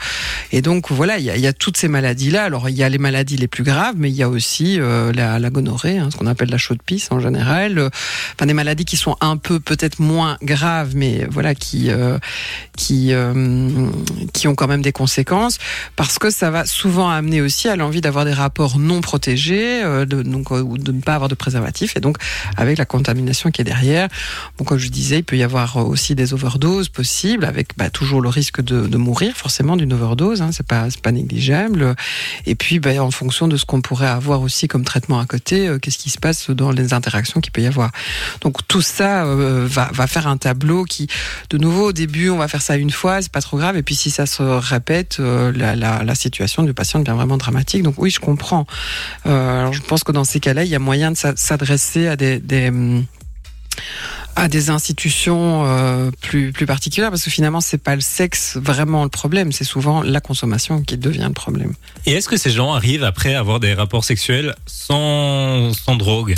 Et 0.52 0.62
donc 0.62 0.92
voilà, 0.92 1.18
il 1.18 1.26
y 1.26 1.30
a, 1.30 1.36
il 1.36 1.42
y 1.42 1.48
a 1.48 1.54
toutes 1.54 1.78
ces 1.78 1.88
maladies-là. 1.88 2.44
Alors 2.44 2.70
il 2.70 2.76
y 2.76 2.84
a 2.84 2.90
les 2.90 2.98
maladies 2.98 3.38
les 3.38 3.48
plus 3.48 3.64
graves, 3.64 3.96
mais 3.98 4.10
il 4.10 4.16
y 4.16 4.24
a 4.24 4.30
aussi 4.30 4.80
euh, 4.80 5.12
la, 5.14 5.40
la 5.40 5.50
gonorrhée, 5.50 5.98
hein, 6.00 6.10
ce 6.12 6.18
qu'on 6.18 6.28
appelle 6.28 6.50
la 6.50 6.58
chaude 6.58 6.82
pisse 6.84 7.12
en 7.12 7.20
général. 7.20 7.90
Enfin 8.36 8.46
des 8.46 8.54
maladies 8.54 8.86
qui 8.86 8.98
sont 8.98 9.18
un 9.22 9.38
peu 9.38 9.60
peut-être 9.60 10.00
moins 10.00 10.38
graves, 10.44 10.91
mais 10.96 11.26
voilà 11.30 11.56
qui 11.56 11.90
euh, 11.90 12.18
qui 12.78 13.14
euh, 13.14 13.90
qui 14.34 14.48
ont 14.48 14.56
quand 14.56 14.68
même 14.68 14.82
des 14.82 14.92
conséquences 14.92 15.58
parce 15.96 16.20
que 16.20 16.30
ça 16.30 16.52
va 16.52 16.66
souvent 16.66 17.10
amener 17.10 17.42
aussi 17.42 17.68
à 17.68 17.76
l'envie 17.76 18.02
d'avoir 18.02 18.26
des 18.26 18.34
rapports 18.34 18.80
non 18.80 19.02
protégés, 19.02 19.84
euh, 19.84 20.06
de, 20.06 20.22
donc 20.22 20.52
ou 20.52 20.78
de 20.78 20.92
ne 20.92 21.02
pas 21.02 21.16
avoir 21.16 21.30
de 21.30 21.36
préservatif, 21.36 21.96
et 21.96 22.00
donc 22.00 22.18
avec 22.58 22.78
la 22.78 22.86
contamination 22.86 23.52
qui 23.52 23.62
est 23.62 23.66
derrière. 23.66 24.08
Bon, 24.58 24.66
comme 24.66 24.78
je 24.78 24.90
disais, 24.90 25.20
il 25.20 25.24
peut 25.24 25.38
y 25.38 25.44
avoir 25.44 25.78
aussi 25.78 26.16
des 26.16 26.34
overdoses 26.34 26.90
possibles, 26.90 27.46
avec 27.46 27.78
bah, 27.78 27.90
toujours 27.90 28.22
le 28.22 28.30
risque 28.30 28.62
de, 28.62 28.98
mourir 28.98 29.36
forcément 29.36 29.78
d'une 29.78 29.94
overdose. 29.94 30.42
Hein, 30.42 30.50
c'est 30.52 30.66
pas 30.66 30.88
pas 31.02 31.12
négligeable. 31.12 31.96
Et 32.46 32.56
puis, 32.56 32.80
bah, 32.80 32.92
en 33.04 33.12
fonction 33.12 33.48
de 33.48 33.58
ce 33.58 33.66
qu'on 33.66 33.82
pourrait 33.82 34.08
avoir 34.08 34.42
aussi 34.42 34.68
comme 34.68 34.84
traitement 34.84 35.20
à 35.20 35.26
côté, 35.26 35.76
qu'est-ce 35.82 35.98
qui 35.98 36.10
se 36.10 36.20
passe 36.20 36.50
dans 36.50 36.72
les 36.72 36.94
interactions 36.94 37.42
qu'il 37.42 37.52
peut 37.52 37.62
y 37.62 37.68
avoir. 37.68 37.92
Donc 38.42 38.68
tout 38.68 38.82
ça 38.82 39.26
va 39.26 40.08
faire 40.08 40.28
un 40.28 40.38
tableau 40.38 40.81
qui, 40.86 41.08
de 41.50 41.58
nouveau, 41.58 41.90
au 41.90 41.92
début, 41.92 42.30
on 42.30 42.38
va 42.38 42.48
faire 42.48 42.62
ça 42.62 42.76
une 42.76 42.92
fois, 42.92 43.22
c'est 43.22 43.32
pas 43.32 43.42
trop 43.42 43.58
grave. 43.58 43.78
Et 43.78 43.84
puis 43.84 43.96
si 43.96 44.10
ça 44.10 44.26
se 44.26 44.44
répète, 44.44 45.18
euh, 45.20 45.52
la, 45.54 46.16
situation 46.16 46.64
du 46.64 46.74
patient 46.74 47.00
devient 47.00 47.16
vraiment 47.16 47.38
dramatique. 47.38 47.84
Donc 47.84 47.96
oui, 47.98 48.10
je 48.10 48.20
comprends. 48.20 48.66
Euh, 49.26 49.62
alors 49.62 49.74
je 49.74 49.82
pense 49.82 50.04
que 50.04 50.12
dans 50.12 50.24
ces 50.24 50.40
cas-là, 50.40 50.64
il 50.64 50.70
y 50.70 50.76
a 50.76 50.80
moyen 50.80 51.12
de 51.12 51.18
s'a- 51.18 51.36
s'adresser 51.36 52.08
à 52.08 52.16
des, 52.16 52.40
des 52.40 52.70
hum, 52.70 53.06
à 54.36 54.48
des 54.48 54.70
institutions 54.70 55.66
euh, 55.66 56.12
plus 56.22 56.52
plus 56.52 56.66
particulières 56.66 57.10
parce 57.10 57.24
que 57.24 57.30
finalement 57.30 57.62
c'est 57.62 57.78
pas 57.78 57.96
le 57.96 58.02
sexe 58.02 58.58
vraiment 58.58 59.04
le 59.04 59.10
problème 59.10 59.52
c'est 59.52 59.64
souvent 59.64 60.02
la 60.02 60.22
consommation 60.22 60.82
qui 60.82 60.98
devient 60.98 61.26
le 61.28 61.34
problème. 61.34 61.74
Et 62.06 62.14
est-ce 62.14 62.30
que 62.30 62.38
ces 62.38 62.52
gens 62.52 62.74
arrivent 62.74 63.04
après 63.04 63.36
à 63.36 63.40
avoir 63.40 63.60
des 63.60 63.74
rapports 63.74 64.04
sexuels 64.04 64.56
sans, 64.66 65.74
sans 65.74 65.96
drogue? 65.96 66.36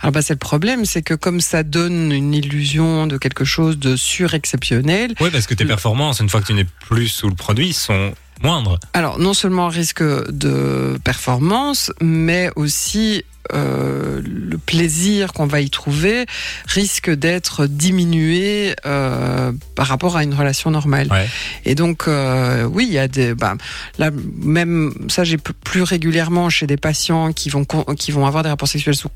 Alors 0.00 0.12
bah 0.12 0.22
c'est 0.22 0.34
le 0.34 0.38
problème 0.38 0.84
c'est 0.84 1.02
que 1.02 1.14
comme 1.14 1.40
ça 1.40 1.62
donne 1.62 2.12
une 2.12 2.34
illusion 2.34 3.06
de 3.06 3.18
quelque 3.18 3.44
chose 3.44 3.78
de 3.78 3.96
surexceptionnel 3.96 5.14
Oui, 5.20 5.30
parce 5.30 5.46
que 5.46 5.54
tes 5.54 5.64
performances, 5.64 6.20
une 6.20 6.28
fois 6.28 6.40
que 6.40 6.46
tu 6.46 6.54
n'es 6.54 6.66
plus 6.88 7.08
sous 7.08 7.28
le 7.28 7.34
produit, 7.34 7.72
sont 7.72 8.12
moindres. 8.42 8.78
Alors, 8.92 9.18
non 9.18 9.34
seulement 9.34 9.68
risque 9.68 10.02
de 10.02 10.98
performance, 11.04 11.92
mais 12.00 12.50
aussi 12.56 13.24
euh, 13.52 14.20
le 14.24 14.58
plaisir 14.58 15.32
qu'on 15.32 15.46
va 15.46 15.60
y 15.60 15.70
trouver 15.70 16.26
risque 16.66 17.10
d'être 17.10 17.66
diminué 17.66 18.74
euh, 18.86 19.52
par 19.74 19.86
rapport 19.86 20.16
à 20.16 20.24
une 20.24 20.34
relation 20.34 20.70
normale. 20.70 21.08
Ouais. 21.10 21.28
Et 21.64 21.74
donc, 21.74 22.08
euh, 22.08 22.64
oui, 22.64 22.86
il 22.88 22.92
y 22.92 22.98
a 22.98 23.08
des. 23.08 23.34
Bah, 23.34 23.54
là, 23.98 24.10
même 24.42 24.92
ça, 25.08 25.24
j'ai 25.24 25.36
plus 25.36 25.82
régulièrement 25.82 26.50
chez 26.50 26.66
des 26.66 26.76
patients 26.76 27.32
qui 27.32 27.50
vont 27.50 27.64
qui 27.96 28.10
vont 28.10 28.26
avoir 28.26 28.42
des 28.42 28.48
rapports 28.48 28.68
sexuels 28.68 28.96
sous 28.96 29.10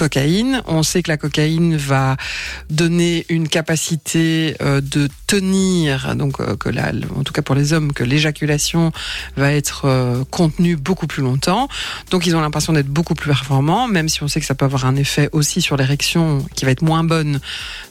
cocaïne. 0.00 0.62
On 0.66 0.82
sait 0.82 1.02
que 1.02 1.10
la 1.10 1.18
cocaïne 1.18 1.76
va 1.76 2.16
donner 2.70 3.26
une 3.28 3.48
capacité 3.48 4.56
euh, 4.62 4.80
de 4.80 5.08
tenir, 5.26 6.16
donc 6.16 6.40
euh, 6.40 6.56
que 6.56 6.70
la, 6.70 6.90
en 7.16 7.22
tout 7.22 7.32
cas 7.34 7.42
pour 7.42 7.54
les 7.54 7.72
hommes, 7.74 7.92
que 7.92 8.02
l'éjaculation 8.02 8.92
va 9.36 9.52
être 9.52 9.82
euh, 9.84 10.24
contenue 10.30 10.76
beaucoup 10.76 11.06
plus 11.06 11.22
longtemps. 11.22 11.68
Donc 12.10 12.26
ils 12.26 12.34
ont 12.34 12.40
l'impression 12.40 12.72
d'être 12.72 12.88
beaucoup 12.88 13.14
plus 13.14 13.28
performants, 13.28 13.86
même 13.88 14.08
si 14.08 14.22
on 14.22 14.28
sait 14.28 14.40
que 14.40 14.46
ça 14.46 14.54
peut 14.54 14.64
avoir 14.64 14.86
un 14.86 14.96
effet 14.96 15.28
aussi 15.32 15.60
sur 15.60 15.76
l'érection 15.76 16.44
qui 16.56 16.64
va 16.64 16.70
être 16.70 16.82
moins 16.82 17.04
bonne. 17.04 17.40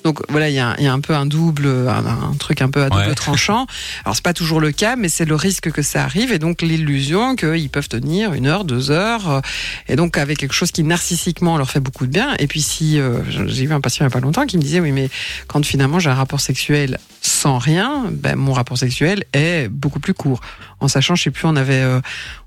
Donc 0.04 0.20
voilà, 0.30 0.50
il 0.50 0.56
y 0.56 0.60
a, 0.60 0.76
il 0.80 0.86
y 0.86 0.88
a 0.88 0.94
un 0.94 1.00
peu 1.00 1.14
un 1.16 1.28
double, 1.28 1.68
un, 1.68 2.06
un 2.32 2.36
truc 2.40 2.62
un 2.62 2.70
peu 2.70 2.82
à 2.84 2.90
double 2.90 3.00
Ouais. 3.10 3.16
tranchant. 3.16 3.66
Alors 4.04 4.16
c'est 4.16 4.24
pas 4.24 4.34
toujours 4.34 4.60
le 4.60 4.72
cas, 4.72 4.96
mais 4.98 5.10
c'est 5.10 5.26
le 5.26 5.36
risque 5.36 5.72
que 5.72 5.82
ça 5.84 6.04
arrive 6.04 6.32
et 6.34 6.40
donc 6.40 6.62
l'illusion 6.62 7.36
qu'ils 7.36 7.70
peuvent 7.70 7.88
tenir 7.88 8.34
une 8.34 8.48
heure, 8.48 8.66
deux 8.66 8.90
heures, 8.92 9.42
et 9.88 9.96
donc 9.96 10.18
avec 10.18 10.38
quelque 10.40 10.54
chose 10.54 10.72
qui 10.72 10.84
narcissiquement 10.84 11.58
leur 11.58 11.70
fait 11.70 11.80
beaucoup 11.80 11.99
de 12.06 12.12
bien. 12.12 12.36
Et 12.40 12.48
puis 12.48 12.62
si 12.62 13.00
euh, 13.00 13.20
j'ai 13.48 13.64
eu 13.64 13.74
un 13.74 13.82
patient 13.82 14.06
il 14.06 14.10
y 14.10 14.12
a 14.12 14.14
pas 14.14 14.20
longtemps 14.20 14.46
qui 14.46 14.58
me 14.58 14.62
disait 14.62 14.80
oui 14.80 14.92
mais 14.92 15.10
quand 15.48 15.66
finalement 15.66 16.00
j'ai 16.00 16.10
un 16.10 16.16
rapport 16.16 16.40
sexuel 16.42 16.98
sans 17.22 17.58
rien, 17.58 18.06
ben 18.12 18.36
mon 18.36 18.54
rapport 18.54 18.78
sexuel 18.78 19.24
est 19.34 19.68
beaucoup 19.70 20.00
plus 20.00 20.14
court. 20.14 20.40
En 20.82 20.88
sachant, 20.88 21.16
je 21.16 21.24
sais 21.24 21.32
plus, 21.32 21.46
on 21.46 21.58
avait 21.58 21.82
euh, 21.82 22.00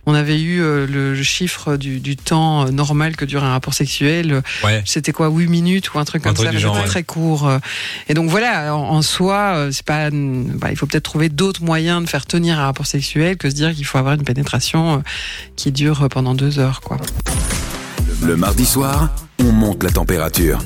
on 0.07 0.15
avait 0.15 0.41
eu 0.41 0.63
euh, 0.63 0.87
le, 0.87 1.15
le 1.15 1.23
chiffre 1.23 1.77
du, 1.77 2.01
du 2.01 2.17
temps 2.17 2.67
euh, 2.67 2.71
normal 2.71 3.15
que 3.15 3.27
dure 3.27 3.45
un 3.45 3.51
rapport 3.53 3.75
sexuel. 3.75 4.43
Ouais. 4.65 4.83
C'était 4.87 5.13
quoi, 5.13 5.29
8 5.29 5.49
minutes 5.49 5.93
ou 5.93 5.99
un 5.99 6.05
truc 6.07 6.23
Un 6.23 6.31
comme 6.31 6.37
truc 6.37 6.49
ça, 6.49 6.55
c'était 6.59 6.67
ouais. 6.81 6.85
très 6.87 7.03
court. 7.03 7.47
euh. 7.47 7.59
Et 8.09 8.15
donc 8.15 8.31
voilà, 8.31 8.75
en, 8.75 8.81
en 8.89 9.03
soi, 9.03 9.53
euh, 9.57 9.71
c'est 9.71 9.85
pas, 9.85 10.09
bah, 10.11 10.69
il 10.71 10.77
faut 10.77 10.87
peut-être 10.87 11.05
trouver 11.05 11.29
d'autres 11.29 11.63
moyens 11.63 12.03
de 12.03 12.09
faire 12.09 12.25
tenir 12.25 12.59
un 12.59 12.65
rapport 12.65 12.87
sexuel 12.87 13.37
que 13.37 13.51
se 13.51 13.55
dire 13.55 13.75
qu'il 13.75 13.85
faut 13.85 13.99
avoir 13.99 14.15
une 14.15 14.25
pénétration 14.25 14.95
euh, 14.95 14.99
qui 15.57 15.71
dure 15.71 16.09
pendant 16.11 16.35
deux 16.35 16.59
heures, 16.59 16.81
quoi. 16.81 16.97
Le 18.25 18.37
mardi 18.37 18.65
soir, 18.65 19.11
on 19.41 19.51
monte 19.51 19.83
la 19.83 19.91
température. 19.91 20.61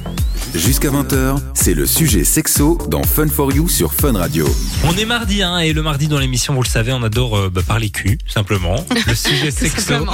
Jusqu'à 0.55 0.91
20h, 0.91 1.39
c'est 1.55 1.73
le 1.73 1.87
sujet 1.87 2.23
sexo 2.23 2.79
dans 2.89 3.03
Fun 3.03 3.29
for 3.29 3.53
You 3.53 3.69
sur 3.69 3.95
Fun 3.95 4.13
Radio. 4.13 4.47
On 4.85 4.95
est 4.97 5.07
mardi, 5.07 5.43
hein, 5.43 5.59
et 5.59 5.73
le 5.73 5.83
mardi 5.83 6.07
dans 6.07 6.19
l'émission, 6.19 6.55
vous 6.55 6.63
le 6.63 6.69
savez, 6.69 6.93
on 6.93 7.03
adore 7.03 7.37
euh, 7.37 7.51
bah, 7.51 7.63
parler 7.67 7.89
cul, 7.89 8.19
simplement. 8.27 8.85
Le 9.07 9.15
sujet 9.15 9.51
sexo. 9.51 9.81
simplement. 9.81 10.13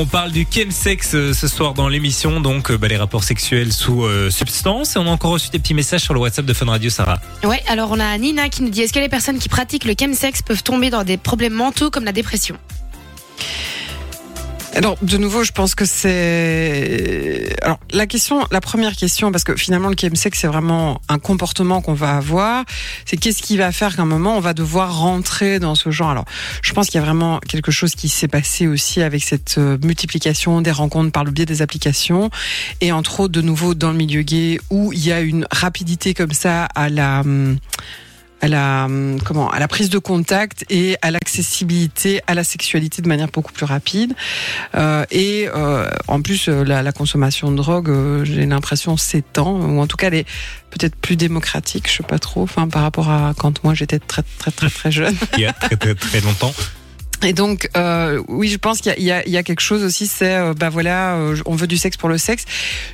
On 0.00 0.06
parle 0.06 0.32
du 0.32 0.46
chemsex 0.50 1.14
euh, 1.14 1.32
ce 1.34 1.48
soir 1.48 1.74
dans 1.74 1.88
l'émission, 1.88 2.40
donc 2.40 2.70
euh, 2.70 2.78
bah, 2.78 2.88
les 2.88 2.96
rapports 2.96 3.24
sexuels 3.24 3.72
sous 3.72 4.04
euh, 4.04 4.30
substance. 4.30 4.96
Et 4.96 4.98
on 4.98 5.06
a 5.06 5.10
encore 5.10 5.32
reçu 5.32 5.50
des 5.50 5.58
petits 5.58 5.74
messages 5.74 6.02
sur 6.02 6.14
le 6.14 6.20
WhatsApp 6.20 6.46
de 6.46 6.54
Fun 6.54 6.66
Radio, 6.66 6.88
Sarah. 6.88 7.20
Ouais, 7.44 7.62
alors 7.68 7.90
on 7.90 8.00
a 8.00 8.16
Nina 8.16 8.48
qui 8.48 8.62
nous 8.62 8.70
dit 8.70 8.82
est-ce 8.82 8.92
que 8.92 9.00
les 9.00 9.10
personnes 9.10 9.38
qui 9.38 9.48
pratiquent 9.50 9.84
le 9.84 9.94
chemsex 9.98 10.40
peuvent 10.42 10.62
tomber 10.62 10.88
dans 10.88 11.04
des 11.04 11.18
problèmes 11.18 11.54
mentaux 11.54 11.90
comme 11.90 12.04
la 12.04 12.12
dépression? 12.12 12.56
Alors, 14.78 14.96
de 15.02 15.16
nouveau, 15.16 15.42
je 15.42 15.50
pense 15.50 15.74
que 15.74 15.84
c'est. 15.84 17.52
Alors, 17.62 17.80
la 17.90 18.06
question, 18.06 18.46
la 18.52 18.60
première 18.60 18.94
question, 18.94 19.32
parce 19.32 19.42
que 19.42 19.56
finalement, 19.56 19.88
le 19.88 19.96
chemsex, 20.00 20.38
c'est 20.38 20.46
vraiment 20.46 21.00
un 21.08 21.18
comportement 21.18 21.80
qu'on 21.80 21.94
va 21.94 22.16
avoir. 22.16 22.64
C'est 23.04 23.16
qu'est-ce 23.16 23.42
qui 23.42 23.56
va 23.56 23.72
faire 23.72 23.96
qu'à 23.96 24.02
un 24.02 24.04
moment, 24.04 24.36
on 24.36 24.40
va 24.40 24.54
devoir 24.54 25.00
rentrer 25.00 25.58
dans 25.58 25.74
ce 25.74 25.90
genre? 25.90 26.10
Alors, 26.10 26.26
je 26.62 26.72
pense 26.74 26.86
qu'il 26.86 27.00
y 27.00 27.02
a 27.02 27.04
vraiment 27.04 27.40
quelque 27.40 27.72
chose 27.72 27.96
qui 27.96 28.08
s'est 28.08 28.28
passé 28.28 28.68
aussi 28.68 29.02
avec 29.02 29.24
cette 29.24 29.58
euh, 29.58 29.78
multiplication 29.82 30.60
des 30.60 30.70
rencontres 30.70 31.10
par 31.10 31.24
le 31.24 31.32
biais 31.32 31.44
des 31.44 31.60
applications. 31.60 32.30
Et 32.80 32.92
entre 32.92 33.18
autres, 33.18 33.32
de 33.32 33.42
nouveau, 33.42 33.74
dans 33.74 33.90
le 33.90 33.96
milieu 33.96 34.22
gay, 34.22 34.60
où 34.70 34.92
il 34.92 35.04
y 35.04 35.10
a 35.10 35.18
une 35.22 35.44
rapidité 35.50 36.14
comme 36.14 36.32
ça 36.32 36.66
à 36.66 36.88
la. 36.88 37.24
À 38.40 38.48
la 38.48 38.84
hum, 38.84 39.18
comment 39.24 39.50
à 39.50 39.58
la 39.58 39.68
prise 39.68 39.90
de 39.90 39.98
contact 39.98 40.64
et 40.70 40.96
à 41.02 41.10
l'accessibilité 41.10 42.20
à 42.26 42.34
la 42.34 42.44
sexualité 42.44 43.02
de 43.02 43.08
manière 43.08 43.28
beaucoup 43.28 43.52
plus 43.52 43.64
rapide 43.66 44.14
Euh, 44.74 45.04
et 45.10 45.48
euh, 45.54 45.88
en 46.08 46.20
plus 46.22 46.48
euh, 46.48 46.62
la, 46.64 46.82
la 46.82 46.92
consommation 46.92 47.50
de 47.50 47.56
drogue 47.56 47.88
euh, 47.90 48.24
j'ai 48.24 48.46
l'impression 48.46 48.96
s'étend 48.96 49.52
ou 49.58 49.80
en 49.80 49.86
tout 49.86 49.96
cas 49.96 50.08
elle 50.08 50.14
est 50.14 50.26
peut-être 50.70 50.94
plus 50.96 51.16
démocratique 51.16 51.88
je 51.90 51.96
sais 51.96 52.02
pas 52.02 52.18
trop 52.18 52.42
enfin 52.42 52.68
par 52.68 52.82
rapport 52.82 53.10
à 53.10 53.32
quand 53.38 53.64
moi 53.64 53.74
j'étais 53.74 53.98
très 53.98 54.22
très 54.38 54.50
très 54.50 54.70
très 54.70 54.90
jeune 54.90 55.16
Il 55.36 55.40
y 55.40 55.46
a 55.46 55.52
très 55.52 55.76
très, 55.76 55.94
très 55.94 56.20
longtemps. 56.20 56.52
Et 57.22 57.32
donc, 57.32 57.68
euh, 57.76 58.22
oui, 58.28 58.48
je 58.48 58.56
pense 58.58 58.80
qu'il 58.80 58.94
y, 59.02 59.10
a- 59.12 59.42
quelque 59.42 59.60
chose 59.60 59.82
aussi, 59.84 60.06
c'est, 60.06 60.34
euh, 60.36 60.52
bah 60.54 60.68
voilà, 60.68 61.14
euh, 61.14 61.36
on 61.46 61.54
veut 61.54 61.66
du 61.66 61.76
sexe 61.76 61.96
pour 61.96 62.08
le 62.08 62.18
sexe. 62.18 62.44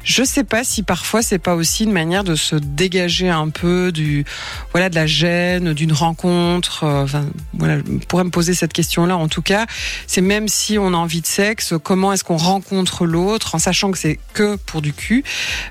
Je 0.02 0.22
sais 0.24 0.44
pas 0.44 0.62
si 0.64 0.82
parfois 0.82 1.22
c'est 1.22 1.38
pas 1.38 1.54
aussi 1.54 1.84
une 1.84 1.92
manière 1.92 2.22
de 2.24 2.34
se 2.34 2.56
dégager 2.56 3.28
un 3.28 3.48
peu 3.48 3.92
du, 3.92 4.24
voilà, 4.72 4.88
de 4.90 4.94
la 4.94 5.06
gêne, 5.06 5.72
d'une 5.72 5.92
rencontre. 5.92 6.84
euh, 6.84 7.04
Enfin, 7.04 7.26
voilà, 7.54 7.78
je 7.78 8.06
pourrais 8.06 8.24
me 8.24 8.30
poser 8.30 8.54
cette 8.54 8.72
question-là. 8.72 9.16
En 9.16 9.28
tout 9.28 9.42
cas, 9.42 9.66
c'est 10.06 10.20
même 10.20 10.48
si 10.48 10.78
on 10.78 10.88
a 10.88 10.96
envie 10.96 11.20
de 11.20 11.26
sexe, 11.26 11.74
comment 11.82 12.12
est-ce 12.12 12.24
qu'on 12.24 12.36
rencontre 12.36 13.06
l'autre 13.06 13.54
en 13.54 13.58
sachant 13.58 13.90
que 13.90 13.98
c'est 13.98 14.18
que 14.32 14.56
pour 14.56 14.82
du 14.82 14.92
cul, 14.92 15.24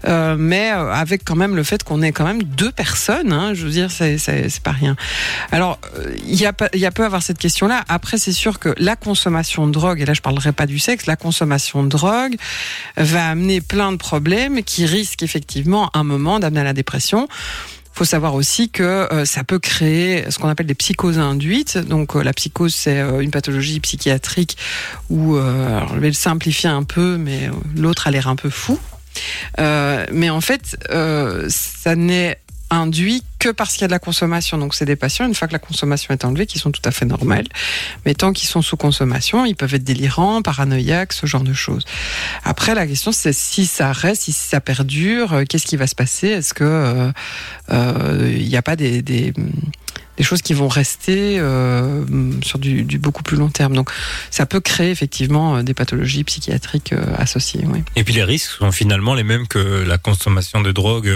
mais 0.07 0.69
avec 0.69 1.24
quand 1.24 1.36
même 1.36 1.55
le 1.55 1.63
fait 1.63 1.83
qu'on 1.83 2.01
est 2.01 2.12
quand 2.12 2.25
même 2.25 2.43
deux 2.43 2.72
personnes. 2.72 3.31
Hein, 3.33 3.53
je 3.53 3.63
veux 3.65 3.72
dire, 3.72 3.89
c'est 3.91 4.17
pas 4.63 4.72
rien. 4.72 4.95
Alors, 5.51 5.79
il 6.25 6.36
y 6.36 6.45
a 6.45 6.53
y 6.74 6.86
a 6.86 6.91
avoir 7.03 7.24
cette 7.24 7.38
question-là. 7.38 7.83
Après, 7.89 8.17
c'est 8.17 8.31
que 8.51 8.73
la 8.77 8.95
consommation 8.95 9.67
de 9.67 9.71
drogue, 9.71 10.01
et 10.01 10.05
là 10.05 10.13
je 10.13 10.21
parlerai 10.21 10.51
pas 10.51 10.65
du 10.65 10.79
sexe, 10.79 11.05
la 11.05 11.15
consommation 11.15 11.83
de 11.83 11.89
drogue 11.89 12.35
va 12.97 13.29
amener 13.29 13.62
plein 13.62 13.91
de 13.91 13.97
problèmes 13.97 14.63
qui 14.63 14.85
risquent 14.85 15.23
effectivement 15.23 15.89
à 15.93 16.00
un 16.00 16.03
moment 16.03 16.39
d'amener 16.39 16.62
à 16.62 16.65
la 16.65 16.73
dépression. 16.73 17.27
faut 17.93 18.05
savoir 18.05 18.35
aussi 18.35 18.69
que 18.69 18.83
euh, 18.83 19.23
ça 19.25 19.43
peut 19.43 19.59
créer 19.59 20.29
ce 20.29 20.39
qu'on 20.39 20.50
appelle 20.50 20.65
des 20.65 20.75
psychoses 20.75 21.19
induites. 21.19 21.77
Donc 21.77 22.15
euh, 22.15 22.23
la 22.23 22.33
psychose, 22.33 22.73
c'est 22.73 23.00
euh, 23.00 23.21
une 23.21 23.31
pathologie 23.31 23.79
psychiatrique 23.79 24.57
où, 25.09 25.35
je 25.35 26.00
vais 26.00 26.07
le 26.07 26.13
simplifier 26.13 26.69
un 26.69 26.83
peu, 26.83 27.17
mais 27.17 27.50
l'autre 27.75 28.07
a 28.07 28.12
l'air 28.12 28.27
un 28.27 28.35
peu 28.35 28.50
fou. 28.50 28.79
Mais 29.57 30.29
en 30.29 30.41
fait, 30.41 30.75
ça 31.50 31.95
n'est 31.95 32.38
induit 32.74 33.24
que 33.39 33.50
parce 33.50 33.74
qu'il 33.74 33.82
y 33.82 33.86
a 33.86 33.88
de 33.88 33.94
la 33.94 34.00
consommation. 34.00 34.58
Donc 34.58 34.74
c'est 34.75 34.86
des 34.86 34.96
patients, 34.96 35.25
une 35.27 35.36
fois 35.36 35.48
que 35.48 35.53
la 35.53 35.60
consommation 35.60 36.13
est 36.13 36.25
enlevée, 36.25 36.46
qui 36.46 36.60
sont 36.60 36.72
tout 36.72 36.82
à 36.86 36.92
fait 36.92 37.06
normales. 37.06 37.48
Mais 38.06 38.13
tant 38.13 38.34
qu'ils 38.34 38.48
sont 38.48 38.62
sous 38.62 38.77
consommation, 38.77 39.46
ils 39.46 39.56
peuvent 39.56 39.74
être 39.74 39.84
délirants, 39.84 40.42
paranoïaques, 40.42 41.13
ce 41.13 41.25
genre 41.25 41.44
de 41.44 41.53
choses. 41.53 41.86
Après, 42.44 42.75
la 42.75 42.88
question 42.88 43.12
c'est 43.12 43.34
si 43.34 43.65
ça 43.65 43.92
reste, 43.92 44.24
si 44.24 44.32
ça 44.32 44.62
perdure, 44.62 45.34
euh, 45.34 45.44
qu'est-ce 45.48 45.65
qui 45.65 45.77
va 45.77 45.88
se 45.88 45.96
passer? 45.96 46.27
Est-ce 46.27 46.53
que 46.53 46.63
euh, 46.63 47.12
euh, 47.72 48.34
il 48.36 48.48
n'y 48.48 48.58
a 48.58 48.62
pas 48.62 48.75
des, 48.75 49.34
choses 50.22 50.42
qui 50.42 50.53
vont 50.53 50.70
rester 50.70 51.38
sur 52.44 52.60
du, 52.60 52.84
beaucoup 52.98 53.24
plus 53.24 53.36
long 53.36 53.50
terme? 53.50 53.74
Donc, 53.75 53.89
ça 54.32 54.46
peut 54.46 54.62
créer 54.62 54.92
effectivement 54.92 55.63
des 55.63 55.74
pathologies 55.74 56.24
psychiatriques 56.24 56.94
associées. 57.18 57.65
Et 57.96 58.03
puis 58.03 58.13
les 58.13 58.24
risques 58.24 58.51
sont 58.51 58.72
finalement 58.72 59.15
les 59.15 59.24
mêmes 59.24 59.48
que 59.48 59.84
la 59.86 59.98
consommation 59.98 60.62
de 60.62 60.72
drogue 60.72 61.12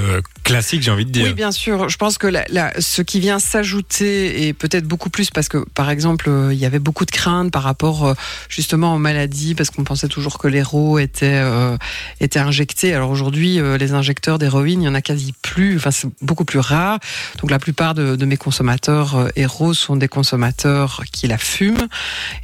classique, 0.48 0.82
j'ai 0.82 0.92
envie 0.92 1.06
de 1.06 1.12
dire. 1.12 1.26
Oui, 1.26 1.34
bien 1.34 1.52
sûr. 1.52 1.90
Je 1.90 1.98
pense 1.98 2.18
que 2.18 2.32
ce 2.80 3.02
qui 3.02 3.20
vient 3.20 3.40
s'ajouter, 3.40 4.48
et 4.48 4.54
peut-être 4.54 4.86
beaucoup 4.86 5.10
plus, 5.10 5.30
parce 5.30 5.50
que 5.50 5.66
par 5.74 5.90
exemple, 5.90 6.30
euh, 6.30 6.54
il 6.54 6.60
y 6.60 6.66
avait 6.66 6.80
beaucoup 6.80 7.06
de 7.06 7.12
craintes 7.12 7.52
par 7.52 7.64
rapport 7.64 8.06
euh, 8.06 8.14
justement 8.48 8.96
aux 8.96 8.98
maladies, 8.98 9.56
parce 9.56 9.70
qu'on 9.70 9.84
pensait 9.84 10.08
toujours 10.08 10.38
que 10.38 10.48
l'héros 10.48 11.00
était, 11.00 11.42
euh, 11.44 11.78
était 12.22 12.40
injecté. 12.40 12.94
Alors 12.94 13.10
aujourd'hui, 13.10 13.60
euh, 13.60 13.78
les 13.78 13.92
injecteurs 13.92 14.40
d'héroïne, 14.40 14.82
il 14.82 14.86
y 14.86 14.88
en 14.88 14.96
a 14.96 15.02
quasi 15.02 15.34
plus, 15.42 15.76
enfin 15.76 15.92
c'est 15.92 16.08
beaucoup 16.22 16.46
plus 16.46 16.60
rare. 16.60 17.00
Donc 17.42 17.52
la 17.52 17.60
plupart 17.60 17.94
de, 17.94 18.26
mes 18.26 18.38
consommateurs 18.38 19.30
héros 19.36 19.74
sont 19.74 19.96
des 19.96 20.08
consommateurs 20.08 21.04
qui 21.12 21.28
la 21.28 21.38
fument. 21.38 21.88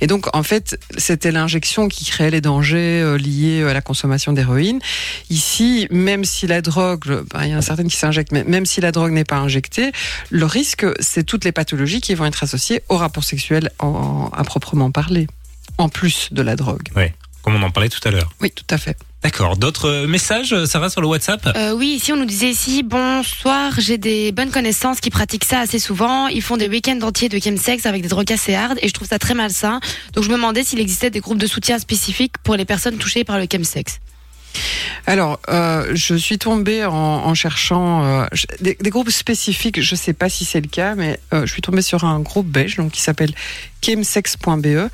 Et 0.01 0.07
donc 0.07 0.33
en 0.35 0.43
fait, 0.43 0.79
c'était 0.97 1.31
l'injection 1.31 1.87
qui 1.87 2.05
créait 2.05 2.31
les 2.31 2.41
dangers 2.41 3.17
liés 3.17 3.63
à 3.63 3.73
la 3.73 3.81
consommation 3.81 4.33
d'héroïne. 4.33 4.79
Ici, 5.29 5.87
même 5.91 6.23
si 6.23 6.47
la 6.47 6.61
drogue, 6.61 7.23
ben, 7.33 7.43
il 7.43 7.49
y 7.51 7.55
en 7.55 7.59
a 7.59 7.61
certaines 7.61 7.89
qui 7.93 7.99
s'injectent, 7.99 8.31
mais 8.31 8.43
même 8.43 8.65
si 8.65 8.81
la 8.81 8.91
drogue 8.91 9.11
n'est 9.11 9.23
pas 9.23 9.37
injectée, 9.37 9.91
le 10.29 10.45
risque, 10.45 10.85
c'est 10.99 11.23
toutes 11.23 11.45
les 11.45 11.51
pathologies 11.51 12.01
qui 12.01 12.15
vont 12.15 12.25
être 12.25 12.43
associées 12.43 12.81
au 12.89 12.97
rapport 12.97 13.23
sexuel 13.23 13.69
en, 13.79 14.29
à 14.33 14.43
proprement 14.43 14.91
parler, 14.91 15.27
en 15.77 15.89
plus 15.89 16.29
de 16.31 16.41
la 16.41 16.55
drogue. 16.55 16.89
Oui, 16.95 17.05
comme 17.43 17.55
on 17.55 17.61
en 17.61 17.69
parlait 17.71 17.89
tout 17.89 18.05
à 18.07 18.11
l'heure. 18.11 18.29
Oui, 18.41 18.51
tout 18.51 18.65
à 18.69 18.77
fait. 18.77 18.97
D'accord. 19.21 19.55
D'autres 19.55 20.05
messages, 20.05 20.65
Sarah, 20.65 20.89
sur 20.89 20.99
le 20.99 21.07
WhatsApp? 21.07 21.47
Euh, 21.55 21.71
Oui, 21.73 21.93
ici 21.95 22.11
on 22.11 22.17
nous 22.17 22.25
disait 22.25 22.49
ici, 22.49 22.83
bonsoir, 22.83 23.71
j'ai 23.77 23.97
des 23.97 24.33
bonnes 24.33 24.51
connaissances 24.51 24.99
qui 24.99 25.09
pratiquent 25.09 25.45
ça 25.45 25.59
assez 25.61 25.79
souvent. 25.79 26.27
Ils 26.27 26.41
font 26.41 26.57
des 26.57 26.67
week-ends 26.67 26.99
entiers 27.01 27.29
de 27.29 27.39
chemsex 27.39 27.85
avec 27.85 28.01
des 28.01 28.09
drogues 28.09 28.33
assez 28.33 28.53
hard 28.53 28.77
et 28.81 28.87
je 28.89 28.93
trouve 28.93 29.07
ça 29.07 29.19
très 29.19 29.33
malsain. 29.33 29.79
Donc 30.13 30.25
je 30.25 30.29
me 30.29 30.35
demandais 30.35 30.65
s'il 30.65 30.79
existait 30.81 31.09
des 31.09 31.21
groupes 31.21 31.37
de 31.37 31.47
soutien 31.47 31.79
spécifiques 31.79 32.33
pour 32.43 32.55
les 32.57 32.65
personnes 32.65 32.97
touchées 32.97 33.23
par 33.23 33.37
le 33.37 33.47
chemsex. 33.49 33.99
Alors, 35.05 35.39
euh, 35.49 35.91
je 35.93 36.15
suis 36.15 36.37
tombée 36.37 36.85
en, 36.85 37.33
cherchant 37.33 38.03
euh, 38.03 38.25
des, 38.61 38.75
groupes 38.89 39.09
spécifiques. 39.09 39.81
Je 39.81 39.95
sais 39.95 40.13
pas 40.13 40.29
si 40.29 40.45
c'est 40.45 40.61
le 40.61 40.67
cas, 40.67 40.95
mais 40.95 41.19
euh, 41.33 41.45
je 41.45 41.51
suis 41.51 41.61
tombée 41.61 41.81
sur 41.81 42.03
un 42.05 42.19
groupe 42.19 42.47
belge 42.47 42.77
donc 42.77 42.91
qui 42.91 43.01
s'appelle 43.01 43.33
chemsex.be 43.83 44.89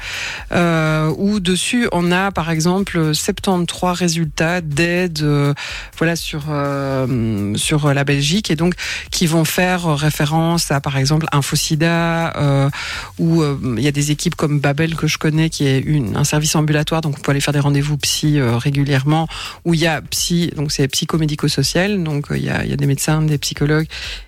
euh, 0.51 1.13
où 1.17 1.39
dessus 1.39 1.87
on 1.91 2.11
a 2.11 2.31
par 2.31 2.49
exemple 2.49 3.13
73 3.13 3.97
résultats 3.97 4.61
d'aide 4.61 5.19
euh, 5.21 5.53
voilà 5.97 6.15
sur 6.15 6.45
euh, 6.49 7.93
la 7.93 8.03
Belgique 8.03 8.51
et 8.51 8.55
donc 8.55 8.73
qui 9.11 9.27
vont 9.27 9.45
faire 9.45 9.95
référence 9.95 10.71
à 10.71 10.81
par 10.81 10.97
exemple 10.97 11.27
Infosida 11.31 12.71
où 13.19 13.43
il 13.77 13.83
y 13.83 13.87
a 13.87 13.91
des 13.91 14.11
équipes 14.11 14.35
comme 14.35 14.59
Babel 14.59 14.95
que 14.95 15.07
je 15.07 15.17
connais 15.17 15.49
qui 15.49 15.67
est 15.67 15.85
un 16.15 16.23
service 16.23 16.55
ambulatoire 16.55 17.01
donc 17.01 17.15
on 17.17 17.21
peut 17.21 17.31
aller 17.31 17.41
faire 17.41 17.53
des 17.53 17.59
rendez-vous 17.59 17.97
psy 17.97 18.41
régulièrement 18.41 19.27
où 19.65 19.73
il 19.73 19.79
y 19.79 19.87
a 19.87 20.01
psy 20.01 20.51
donc 20.55 20.71
c'est 20.71 20.87
psychomédico-social 20.87 22.03
donc 22.03 22.27
il 22.31 22.43
y 22.43 22.49
a, 22.49 22.63
il 22.63 22.69
y 22.69 22.73
a 22.73 22.77
des 22.77 22.87
médecins 22.87 23.21
des 23.21 23.37
psychologues 23.37 23.87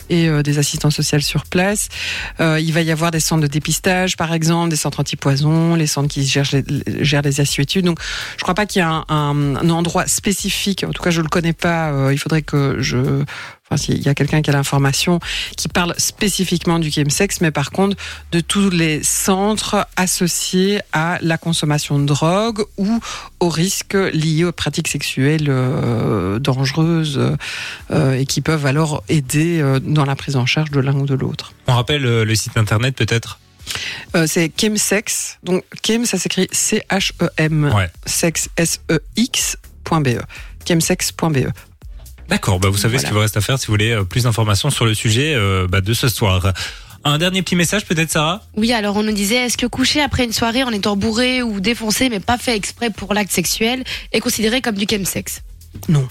et 0.09 0.29
des 0.43 0.59
assistants 0.59 0.91
sociaux 0.91 1.21
sur 1.21 1.45
place. 1.45 1.87
Il 2.39 2.71
va 2.73 2.81
y 2.81 2.91
avoir 2.91 3.11
des 3.11 3.19
centres 3.19 3.43
de 3.43 3.47
dépistage 3.47 4.17
par 4.17 4.33
exemple 4.33 4.50
des 4.67 4.75
centres 4.75 4.99
anti-poison, 4.99 5.75
les 5.75 5.87
centres 5.87 6.09
qui 6.09 6.25
gèrent 6.25 6.49
les, 6.53 7.03
gèrent 7.03 7.21
les 7.21 7.41
assiétudes. 7.41 7.85
Donc, 7.85 7.99
je 8.37 8.43
crois 8.43 8.55
pas 8.55 8.65
qu'il 8.65 8.79
y 8.79 8.83
a 8.83 9.05
un, 9.07 9.69
endroit 9.69 10.07
spécifique. 10.07 10.83
En 10.87 10.91
tout 10.91 11.01
cas, 11.01 11.11
je 11.11 11.21
le 11.21 11.29
connais 11.29 11.53
pas. 11.53 11.91
Euh, 11.91 12.13
il 12.13 12.17
faudrait 12.17 12.41
que 12.41 12.77
je, 12.79 12.97
enfin, 12.97 13.77
s'il 13.77 14.01
y 14.01 14.09
a 14.09 14.13
quelqu'un 14.13 14.41
qui 14.41 14.49
a 14.49 14.53
l'information, 14.53 15.19
qui 15.55 15.67
parle 15.67 15.93
spécifiquement 15.97 16.79
du 16.79 16.91
chemsex, 16.91 17.41
mais 17.41 17.51
par 17.51 17.71
contre 17.71 17.95
de 18.31 18.39
tous 18.39 18.69
les 18.69 19.01
centres 19.03 19.87
associés 19.95 20.81
à 20.93 21.19
la 21.21 21.37
consommation 21.37 21.99
de 21.99 22.05
drogue 22.05 22.63
ou 22.77 22.99
aux 23.39 23.49
risques 23.49 23.97
liés 24.13 24.43
aux 24.43 24.51
pratiques 24.51 24.87
sexuelles 24.87 25.47
euh, 25.49 26.39
dangereuses 26.39 27.19
euh, 27.91 28.13
et 28.13 28.25
qui 28.25 28.41
peuvent 28.41 28.65
alors 28.65 29.03
aider 29.09 29.63
dans 29.81 30.05
la 30.05 30.15
prise 30.15 30.35
en 30.35 30.45
charge 30.45 30.71
de 30.71 30.79
l'un 30.79 30.95
ou 30.95 31.05
de 31.05 31.15
l'autre. 31.15 31.53
On 31.67 31.73
rappelle 31.73 32.01
le 32.01 32.35
site 32.35 32.57
internet 32.57 32.95
peut-être? 32.95 33.39
Euh, 34.15 34.25
c'est 34.27 34.51
chemsex. 34.59 35.39
Donc 35.43 35.63
chem, 35.85 36.05
ça 36.05 36.17
s'écrit 36.17 36.47
C-H-E-M. 36.51 37.71
Ouais. 37.73 37.89
Sex, 38.05 38.49
S-E-X.be. 38.57 40.09
chemsex.be. 40.67 41.47
D'accord, 42.29 42.59
bah 42.59 42.69
vous 42.69 42.77
savez 42.77 42.93
voilà. 42.93 42.99
ce 42.99 43.05
qu'il 43.05 43.13
vous 43.13 43.19
reste 43.19 43.37
à 43.37 43.41
faire 43.41 43.59
si 43.59 43.67
vous 43.67 43.73
voulez 43.73 43.91
euh, 43.91 44.03
plus 44.03 44.23
d'informations 44.23 44.69
sur 44.69 44.85
le 44.85 44.93
sujet 44.93 45.33
euh, 45.35 45.67
bah, 45.69 45.81
de 45.81 45.93
ce 45.93 46.07
soir. 46.07 46.53
Un 47.03 47.17
dernier 47.17 47.41
petit 47.41 47.55
message 47.55 47.85
peut-être 47.85 48.11
Sarah? 48.11 48.43
Oui, 48.55 48.71
alors 48.73 48.95
on 48.95 49.03
nous 49.03 49.11
disait 49.11 49.35
est-ce 49.35 49.57
que 49.57 49.65
coucher 49.65 50.01
après 50.01 50.23
une 50.23 50.31
soirée 50.31 50.63
en 50.63 50.69
étant 50.69 50.95
bourré 50.95 51.41
ou 51.41 51.59
défoncé 51.59 52.09
mais 52.09 52.19
pas 52.19 52.37
fait 52.37 52.55
exprès 52.55 52.89
pour 52.89 53.13
l'acte 53.13 53.31
sexuel 53.31 53.83
est 54.11 54.19
considéré 54.19 54.61
comme 54.61 54.75
du 54.75 54.85
chemsex 54.89 55.41
Non. 55.89 56.07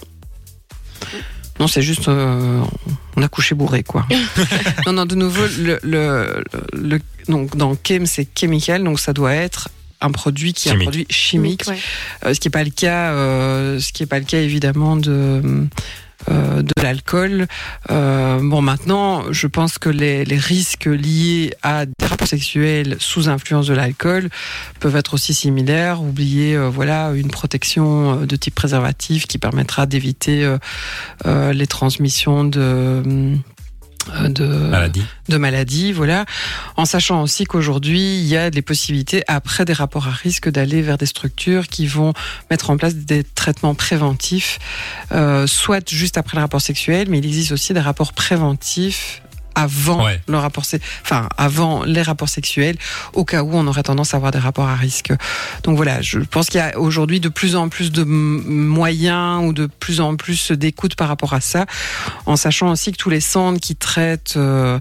Non, 1.60 1.68
c'est 1.68 1.82
juste, 1.82 2.08
euh, 2.08 2.62
on 3.16 3.22
a 3.22 3.28
couché 3.28 3.54
bourré, 3.54 3.82
quoi. 3.82 4.06
non, 4.86 4.94
non, 4.94 5.04
de 5.04 5.14
nouveau, 5.14 5.42
le, 5.58 5.78
le, 5.82 6.42
le 6.72 6.98
donc 7.30 7.56
dans 7.56 7.76
chem, 7.76 8.06
c'est 8.06 8.28
chemical, 8.38 8.84
donc 8.84 9.00
ça 9.00 9.12
doit 9.12 9.34
être 9.34 9.68
un 10.00 10.10
produit 10.10 10.52
qui 10.52 10.68
chimique. 10.68 10.78
est 10.78 10.80
un 10.80 10.84
produit 10.84 11.06
chimique, 11.10 11.64
ouais. 11.68 11.78
euh, 12.24 12.34
ce 12.34 12.40
qui 12.40 12.48
n'est 12.48 12.52
pas 12.52 12.64
le 12.64 12.70
cas, 12.70 13.12
euh, 13.12 13.80
ce 13.80 13.92
qui 13.92 14.02
est 14.02 14.06
pas 14.06 14.18
le 14.18 14.24
cas 14.24 14.40
évidemment 14.40 14.96
de 14.96 15.68
euh, 16.28 16.60
de 16.60 16.82
l'alcool. 16.82 17.46
Euh, 17.90 18.40
bon, 18.42 18.60
maintenant, 18.60 19.32
je 19.32 19.46
pense 19.46 19.78
que 19.78 19.88
les, 19.88 20.26
les, 20.26 20.36
risques 20.36 20.84
liés 20.84 21.54
à 21.62 21.86
des 21.86 22.06
rapports 22.06 22.28
sexuels 22.28 22.96
sous 22.98 23.30
influence 23.30 23.66
de 23.66 23.72
l'alcool 23.72 24.28
peuvent 24.80 24.96
être 24.96 25.14
aussi 25.14 25.32
similaires. 25.32 26.02
Oublier, 26.02 26.56
euh, 26.56 26.68
voilà, 26.68 27.12
une 27.14 27.30
protection 27.30 28.26
de 28.26 28.36
type 28.36 28.54
préservatif 28.54 29.26
qui 29.26 29.38
permettra 29.38 29.86
d'éviter 29.86 30.56
euh, 31.24 31.52
les 31.54 31.66
transmissions 31.66 32.44
de 32.44 33.34
de 34.28 34.46
maladie. 34.46 35.04
de 35.28 35.36
maladies, 35.36 35.92
voilà, 35.92 36.24
en 36.76 36.84
sachant 36.84 37.22
aussi 37.22 37.44
qu'aujourd'hui 37.44 38.18
il 38.18 38.26
y 38.26 38.36
a 38.36 38.50
des 38.50 38.62
possibilités 38.62 39.22
après 39.28 39.64
des 39.64 39.72
rapports 39.72 40.08
à 40.08 40.10
risque 40.10 40.48
d'aller 40.48 40.82
vers 40.82 40.98
des 40.98 41.06
structures 41.06 41.68
qui 41.68 41.86
vont 41.86 42.12
mettre 42.50 42.70
en 42.70 42.76
place 42.76 42.94
des 42.94 43.24
traitements 43.24 43.74
préventifs, 43.74 44.58
euh, 45.12 45.46
soit 45.46 45.88
juste 45.88 46.18
après 46.18 46.36
le 46.36 46.42
rapport 46.42 46.60
sexuel, 46.60 47.08
mais 47.10 47.18
il 47.18 47.26
existe 47.26 47.52
aussi 47.52 47.74
des 47.74 47.80
rapports 47.80 48.12
préventifs 48.12 49.22
avant 49.60 50.04
Ouais. 50.04 50.20
le 50.28 50.38
rapport, 50.38 50.64
enfin 51.02 51.28
avant 51.36 51.84
les 51.84 52.02
rapports 52.02 52.28
sexuels, 52.28 52.76
au 53.12 53.24
cas 53.24 53.42
où 53.42 53.50
on 53.54 53.66
aurait 53.66 53.82
tendance 53.82 54.14
à 54.14 54.16
avoir 54.16 54.32
des 54.32 54.38
rapports 54.38 54.68
à 54.68 54.76
risque. 54.76 55.12
Donc 55.64 55.76
voilà, 55.76 56.00
je 56.02 56.18
pense 56.20 56.46
qu'il 56.48 56.58
y 56.58 56.62
a 56.62 56.78
aujourd'hui 56.78 57.20
de 57.20 57.28
plus 57.28 57.56
en 57.56 57.68
plus 57.68 57.90
de 57.92 58.04
moyens 58.04 59.44
ou 59.44 59.52
de 59.52 59.66
plus 59.66 60.00
en 60.00 60.16
plus 60.16 60.52
d'écoute 60.52 60.94
par 60.96 61.08
rapport 61.08 61.34
à 61.34 61.40
ça, 61.40 61.66
en 62.26 62.36
sachant 62.36 62.70
aussi 62.70 62.92
que 62.92 62.96
tous 62.96 63.10
les 63.10 63.20
centres 63.20 63.60
qui 63.60 63.76
traitent, 63.76 64.34
euh, 64.36 64.78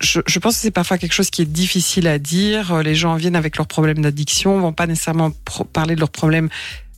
je, 0.00 0.20
je 0.26 0.38
pense 0.38 0.56
que 0.56 0.62
c'est 0.62 0.70
parfois 0.70 0.98
quelque 0.98 1.12
chose 1.14 1.30
qui 1.30 1.42
est 1.42 1.52
difficile 1.52 2.06
à 2.06 2.18
dire. 2.18 2.82
Les 2.82 2.94
gens 2.94 3.14
viennent 3.16 3.36
avec 3.36 3.56
leurs 3.56 3.66
problèmes 3.66 4.00
d'addiction, 4.02 4.60
vont 4.60 4.72
pas 4.72 4.86
nécessairement 4.86 5.30
parler 5.72 5.94
de 5.94 6.00
leurs 6.00 6.10
problèmes 6.10 6.48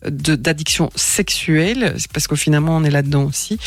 d'addiction 0.09 0.91
sexuelle, 0.95 1.95
c'est 1.99 2.11
parce 2.11 2.27
qu'au 2.27 2.37
finalement 2.37 2.77
on 2.77 2.85
est 2.85 2.91
là-dedans 2.91 3.25
aussi. 3.25 3.59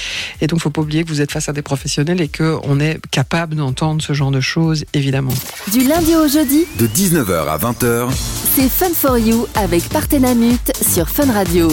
Et 0.41 0.47
donc 0.47 0.59
faut 0.59 0.69
pas 0.69 0.81
oublier 0.81 1.03
que 1.03 1.09
vous 1.09 1.21
êtes 1.21 1.31
face 1.31 1.49
à 1.49 1.53
des 1.53 1.61
professionnels 1.61 2.21
et 2.21 2.27
que 2.27 2.57
on 2.63 2.79
est 2.79 2.99
capable 3.11 3.55
d'entendre 3.55 4.01
ce 4.01 4.13
genre 4.13 4.31
de 4.31 4.41
choses, 4.41 4.85
évidemment. 4.93 5.33
Du 5.71 5.87
lundi 5.87 6.15
au 6.15 6.27
jeudi, 6.27 6.65
De 6.77 6.87
19h 6.87 7.47
à 7.47 7.57
20h, 7.57 8.09
c'est 8.55 8.69
Fun 8.69 8.93
for 8.93 9.17
You 9.17 9.47
avec 9.55 9.87
Partenamut 9.89 10.71
sur 10.81 11.09
Fun 11.09 11.31
Radio. 11.31 11.69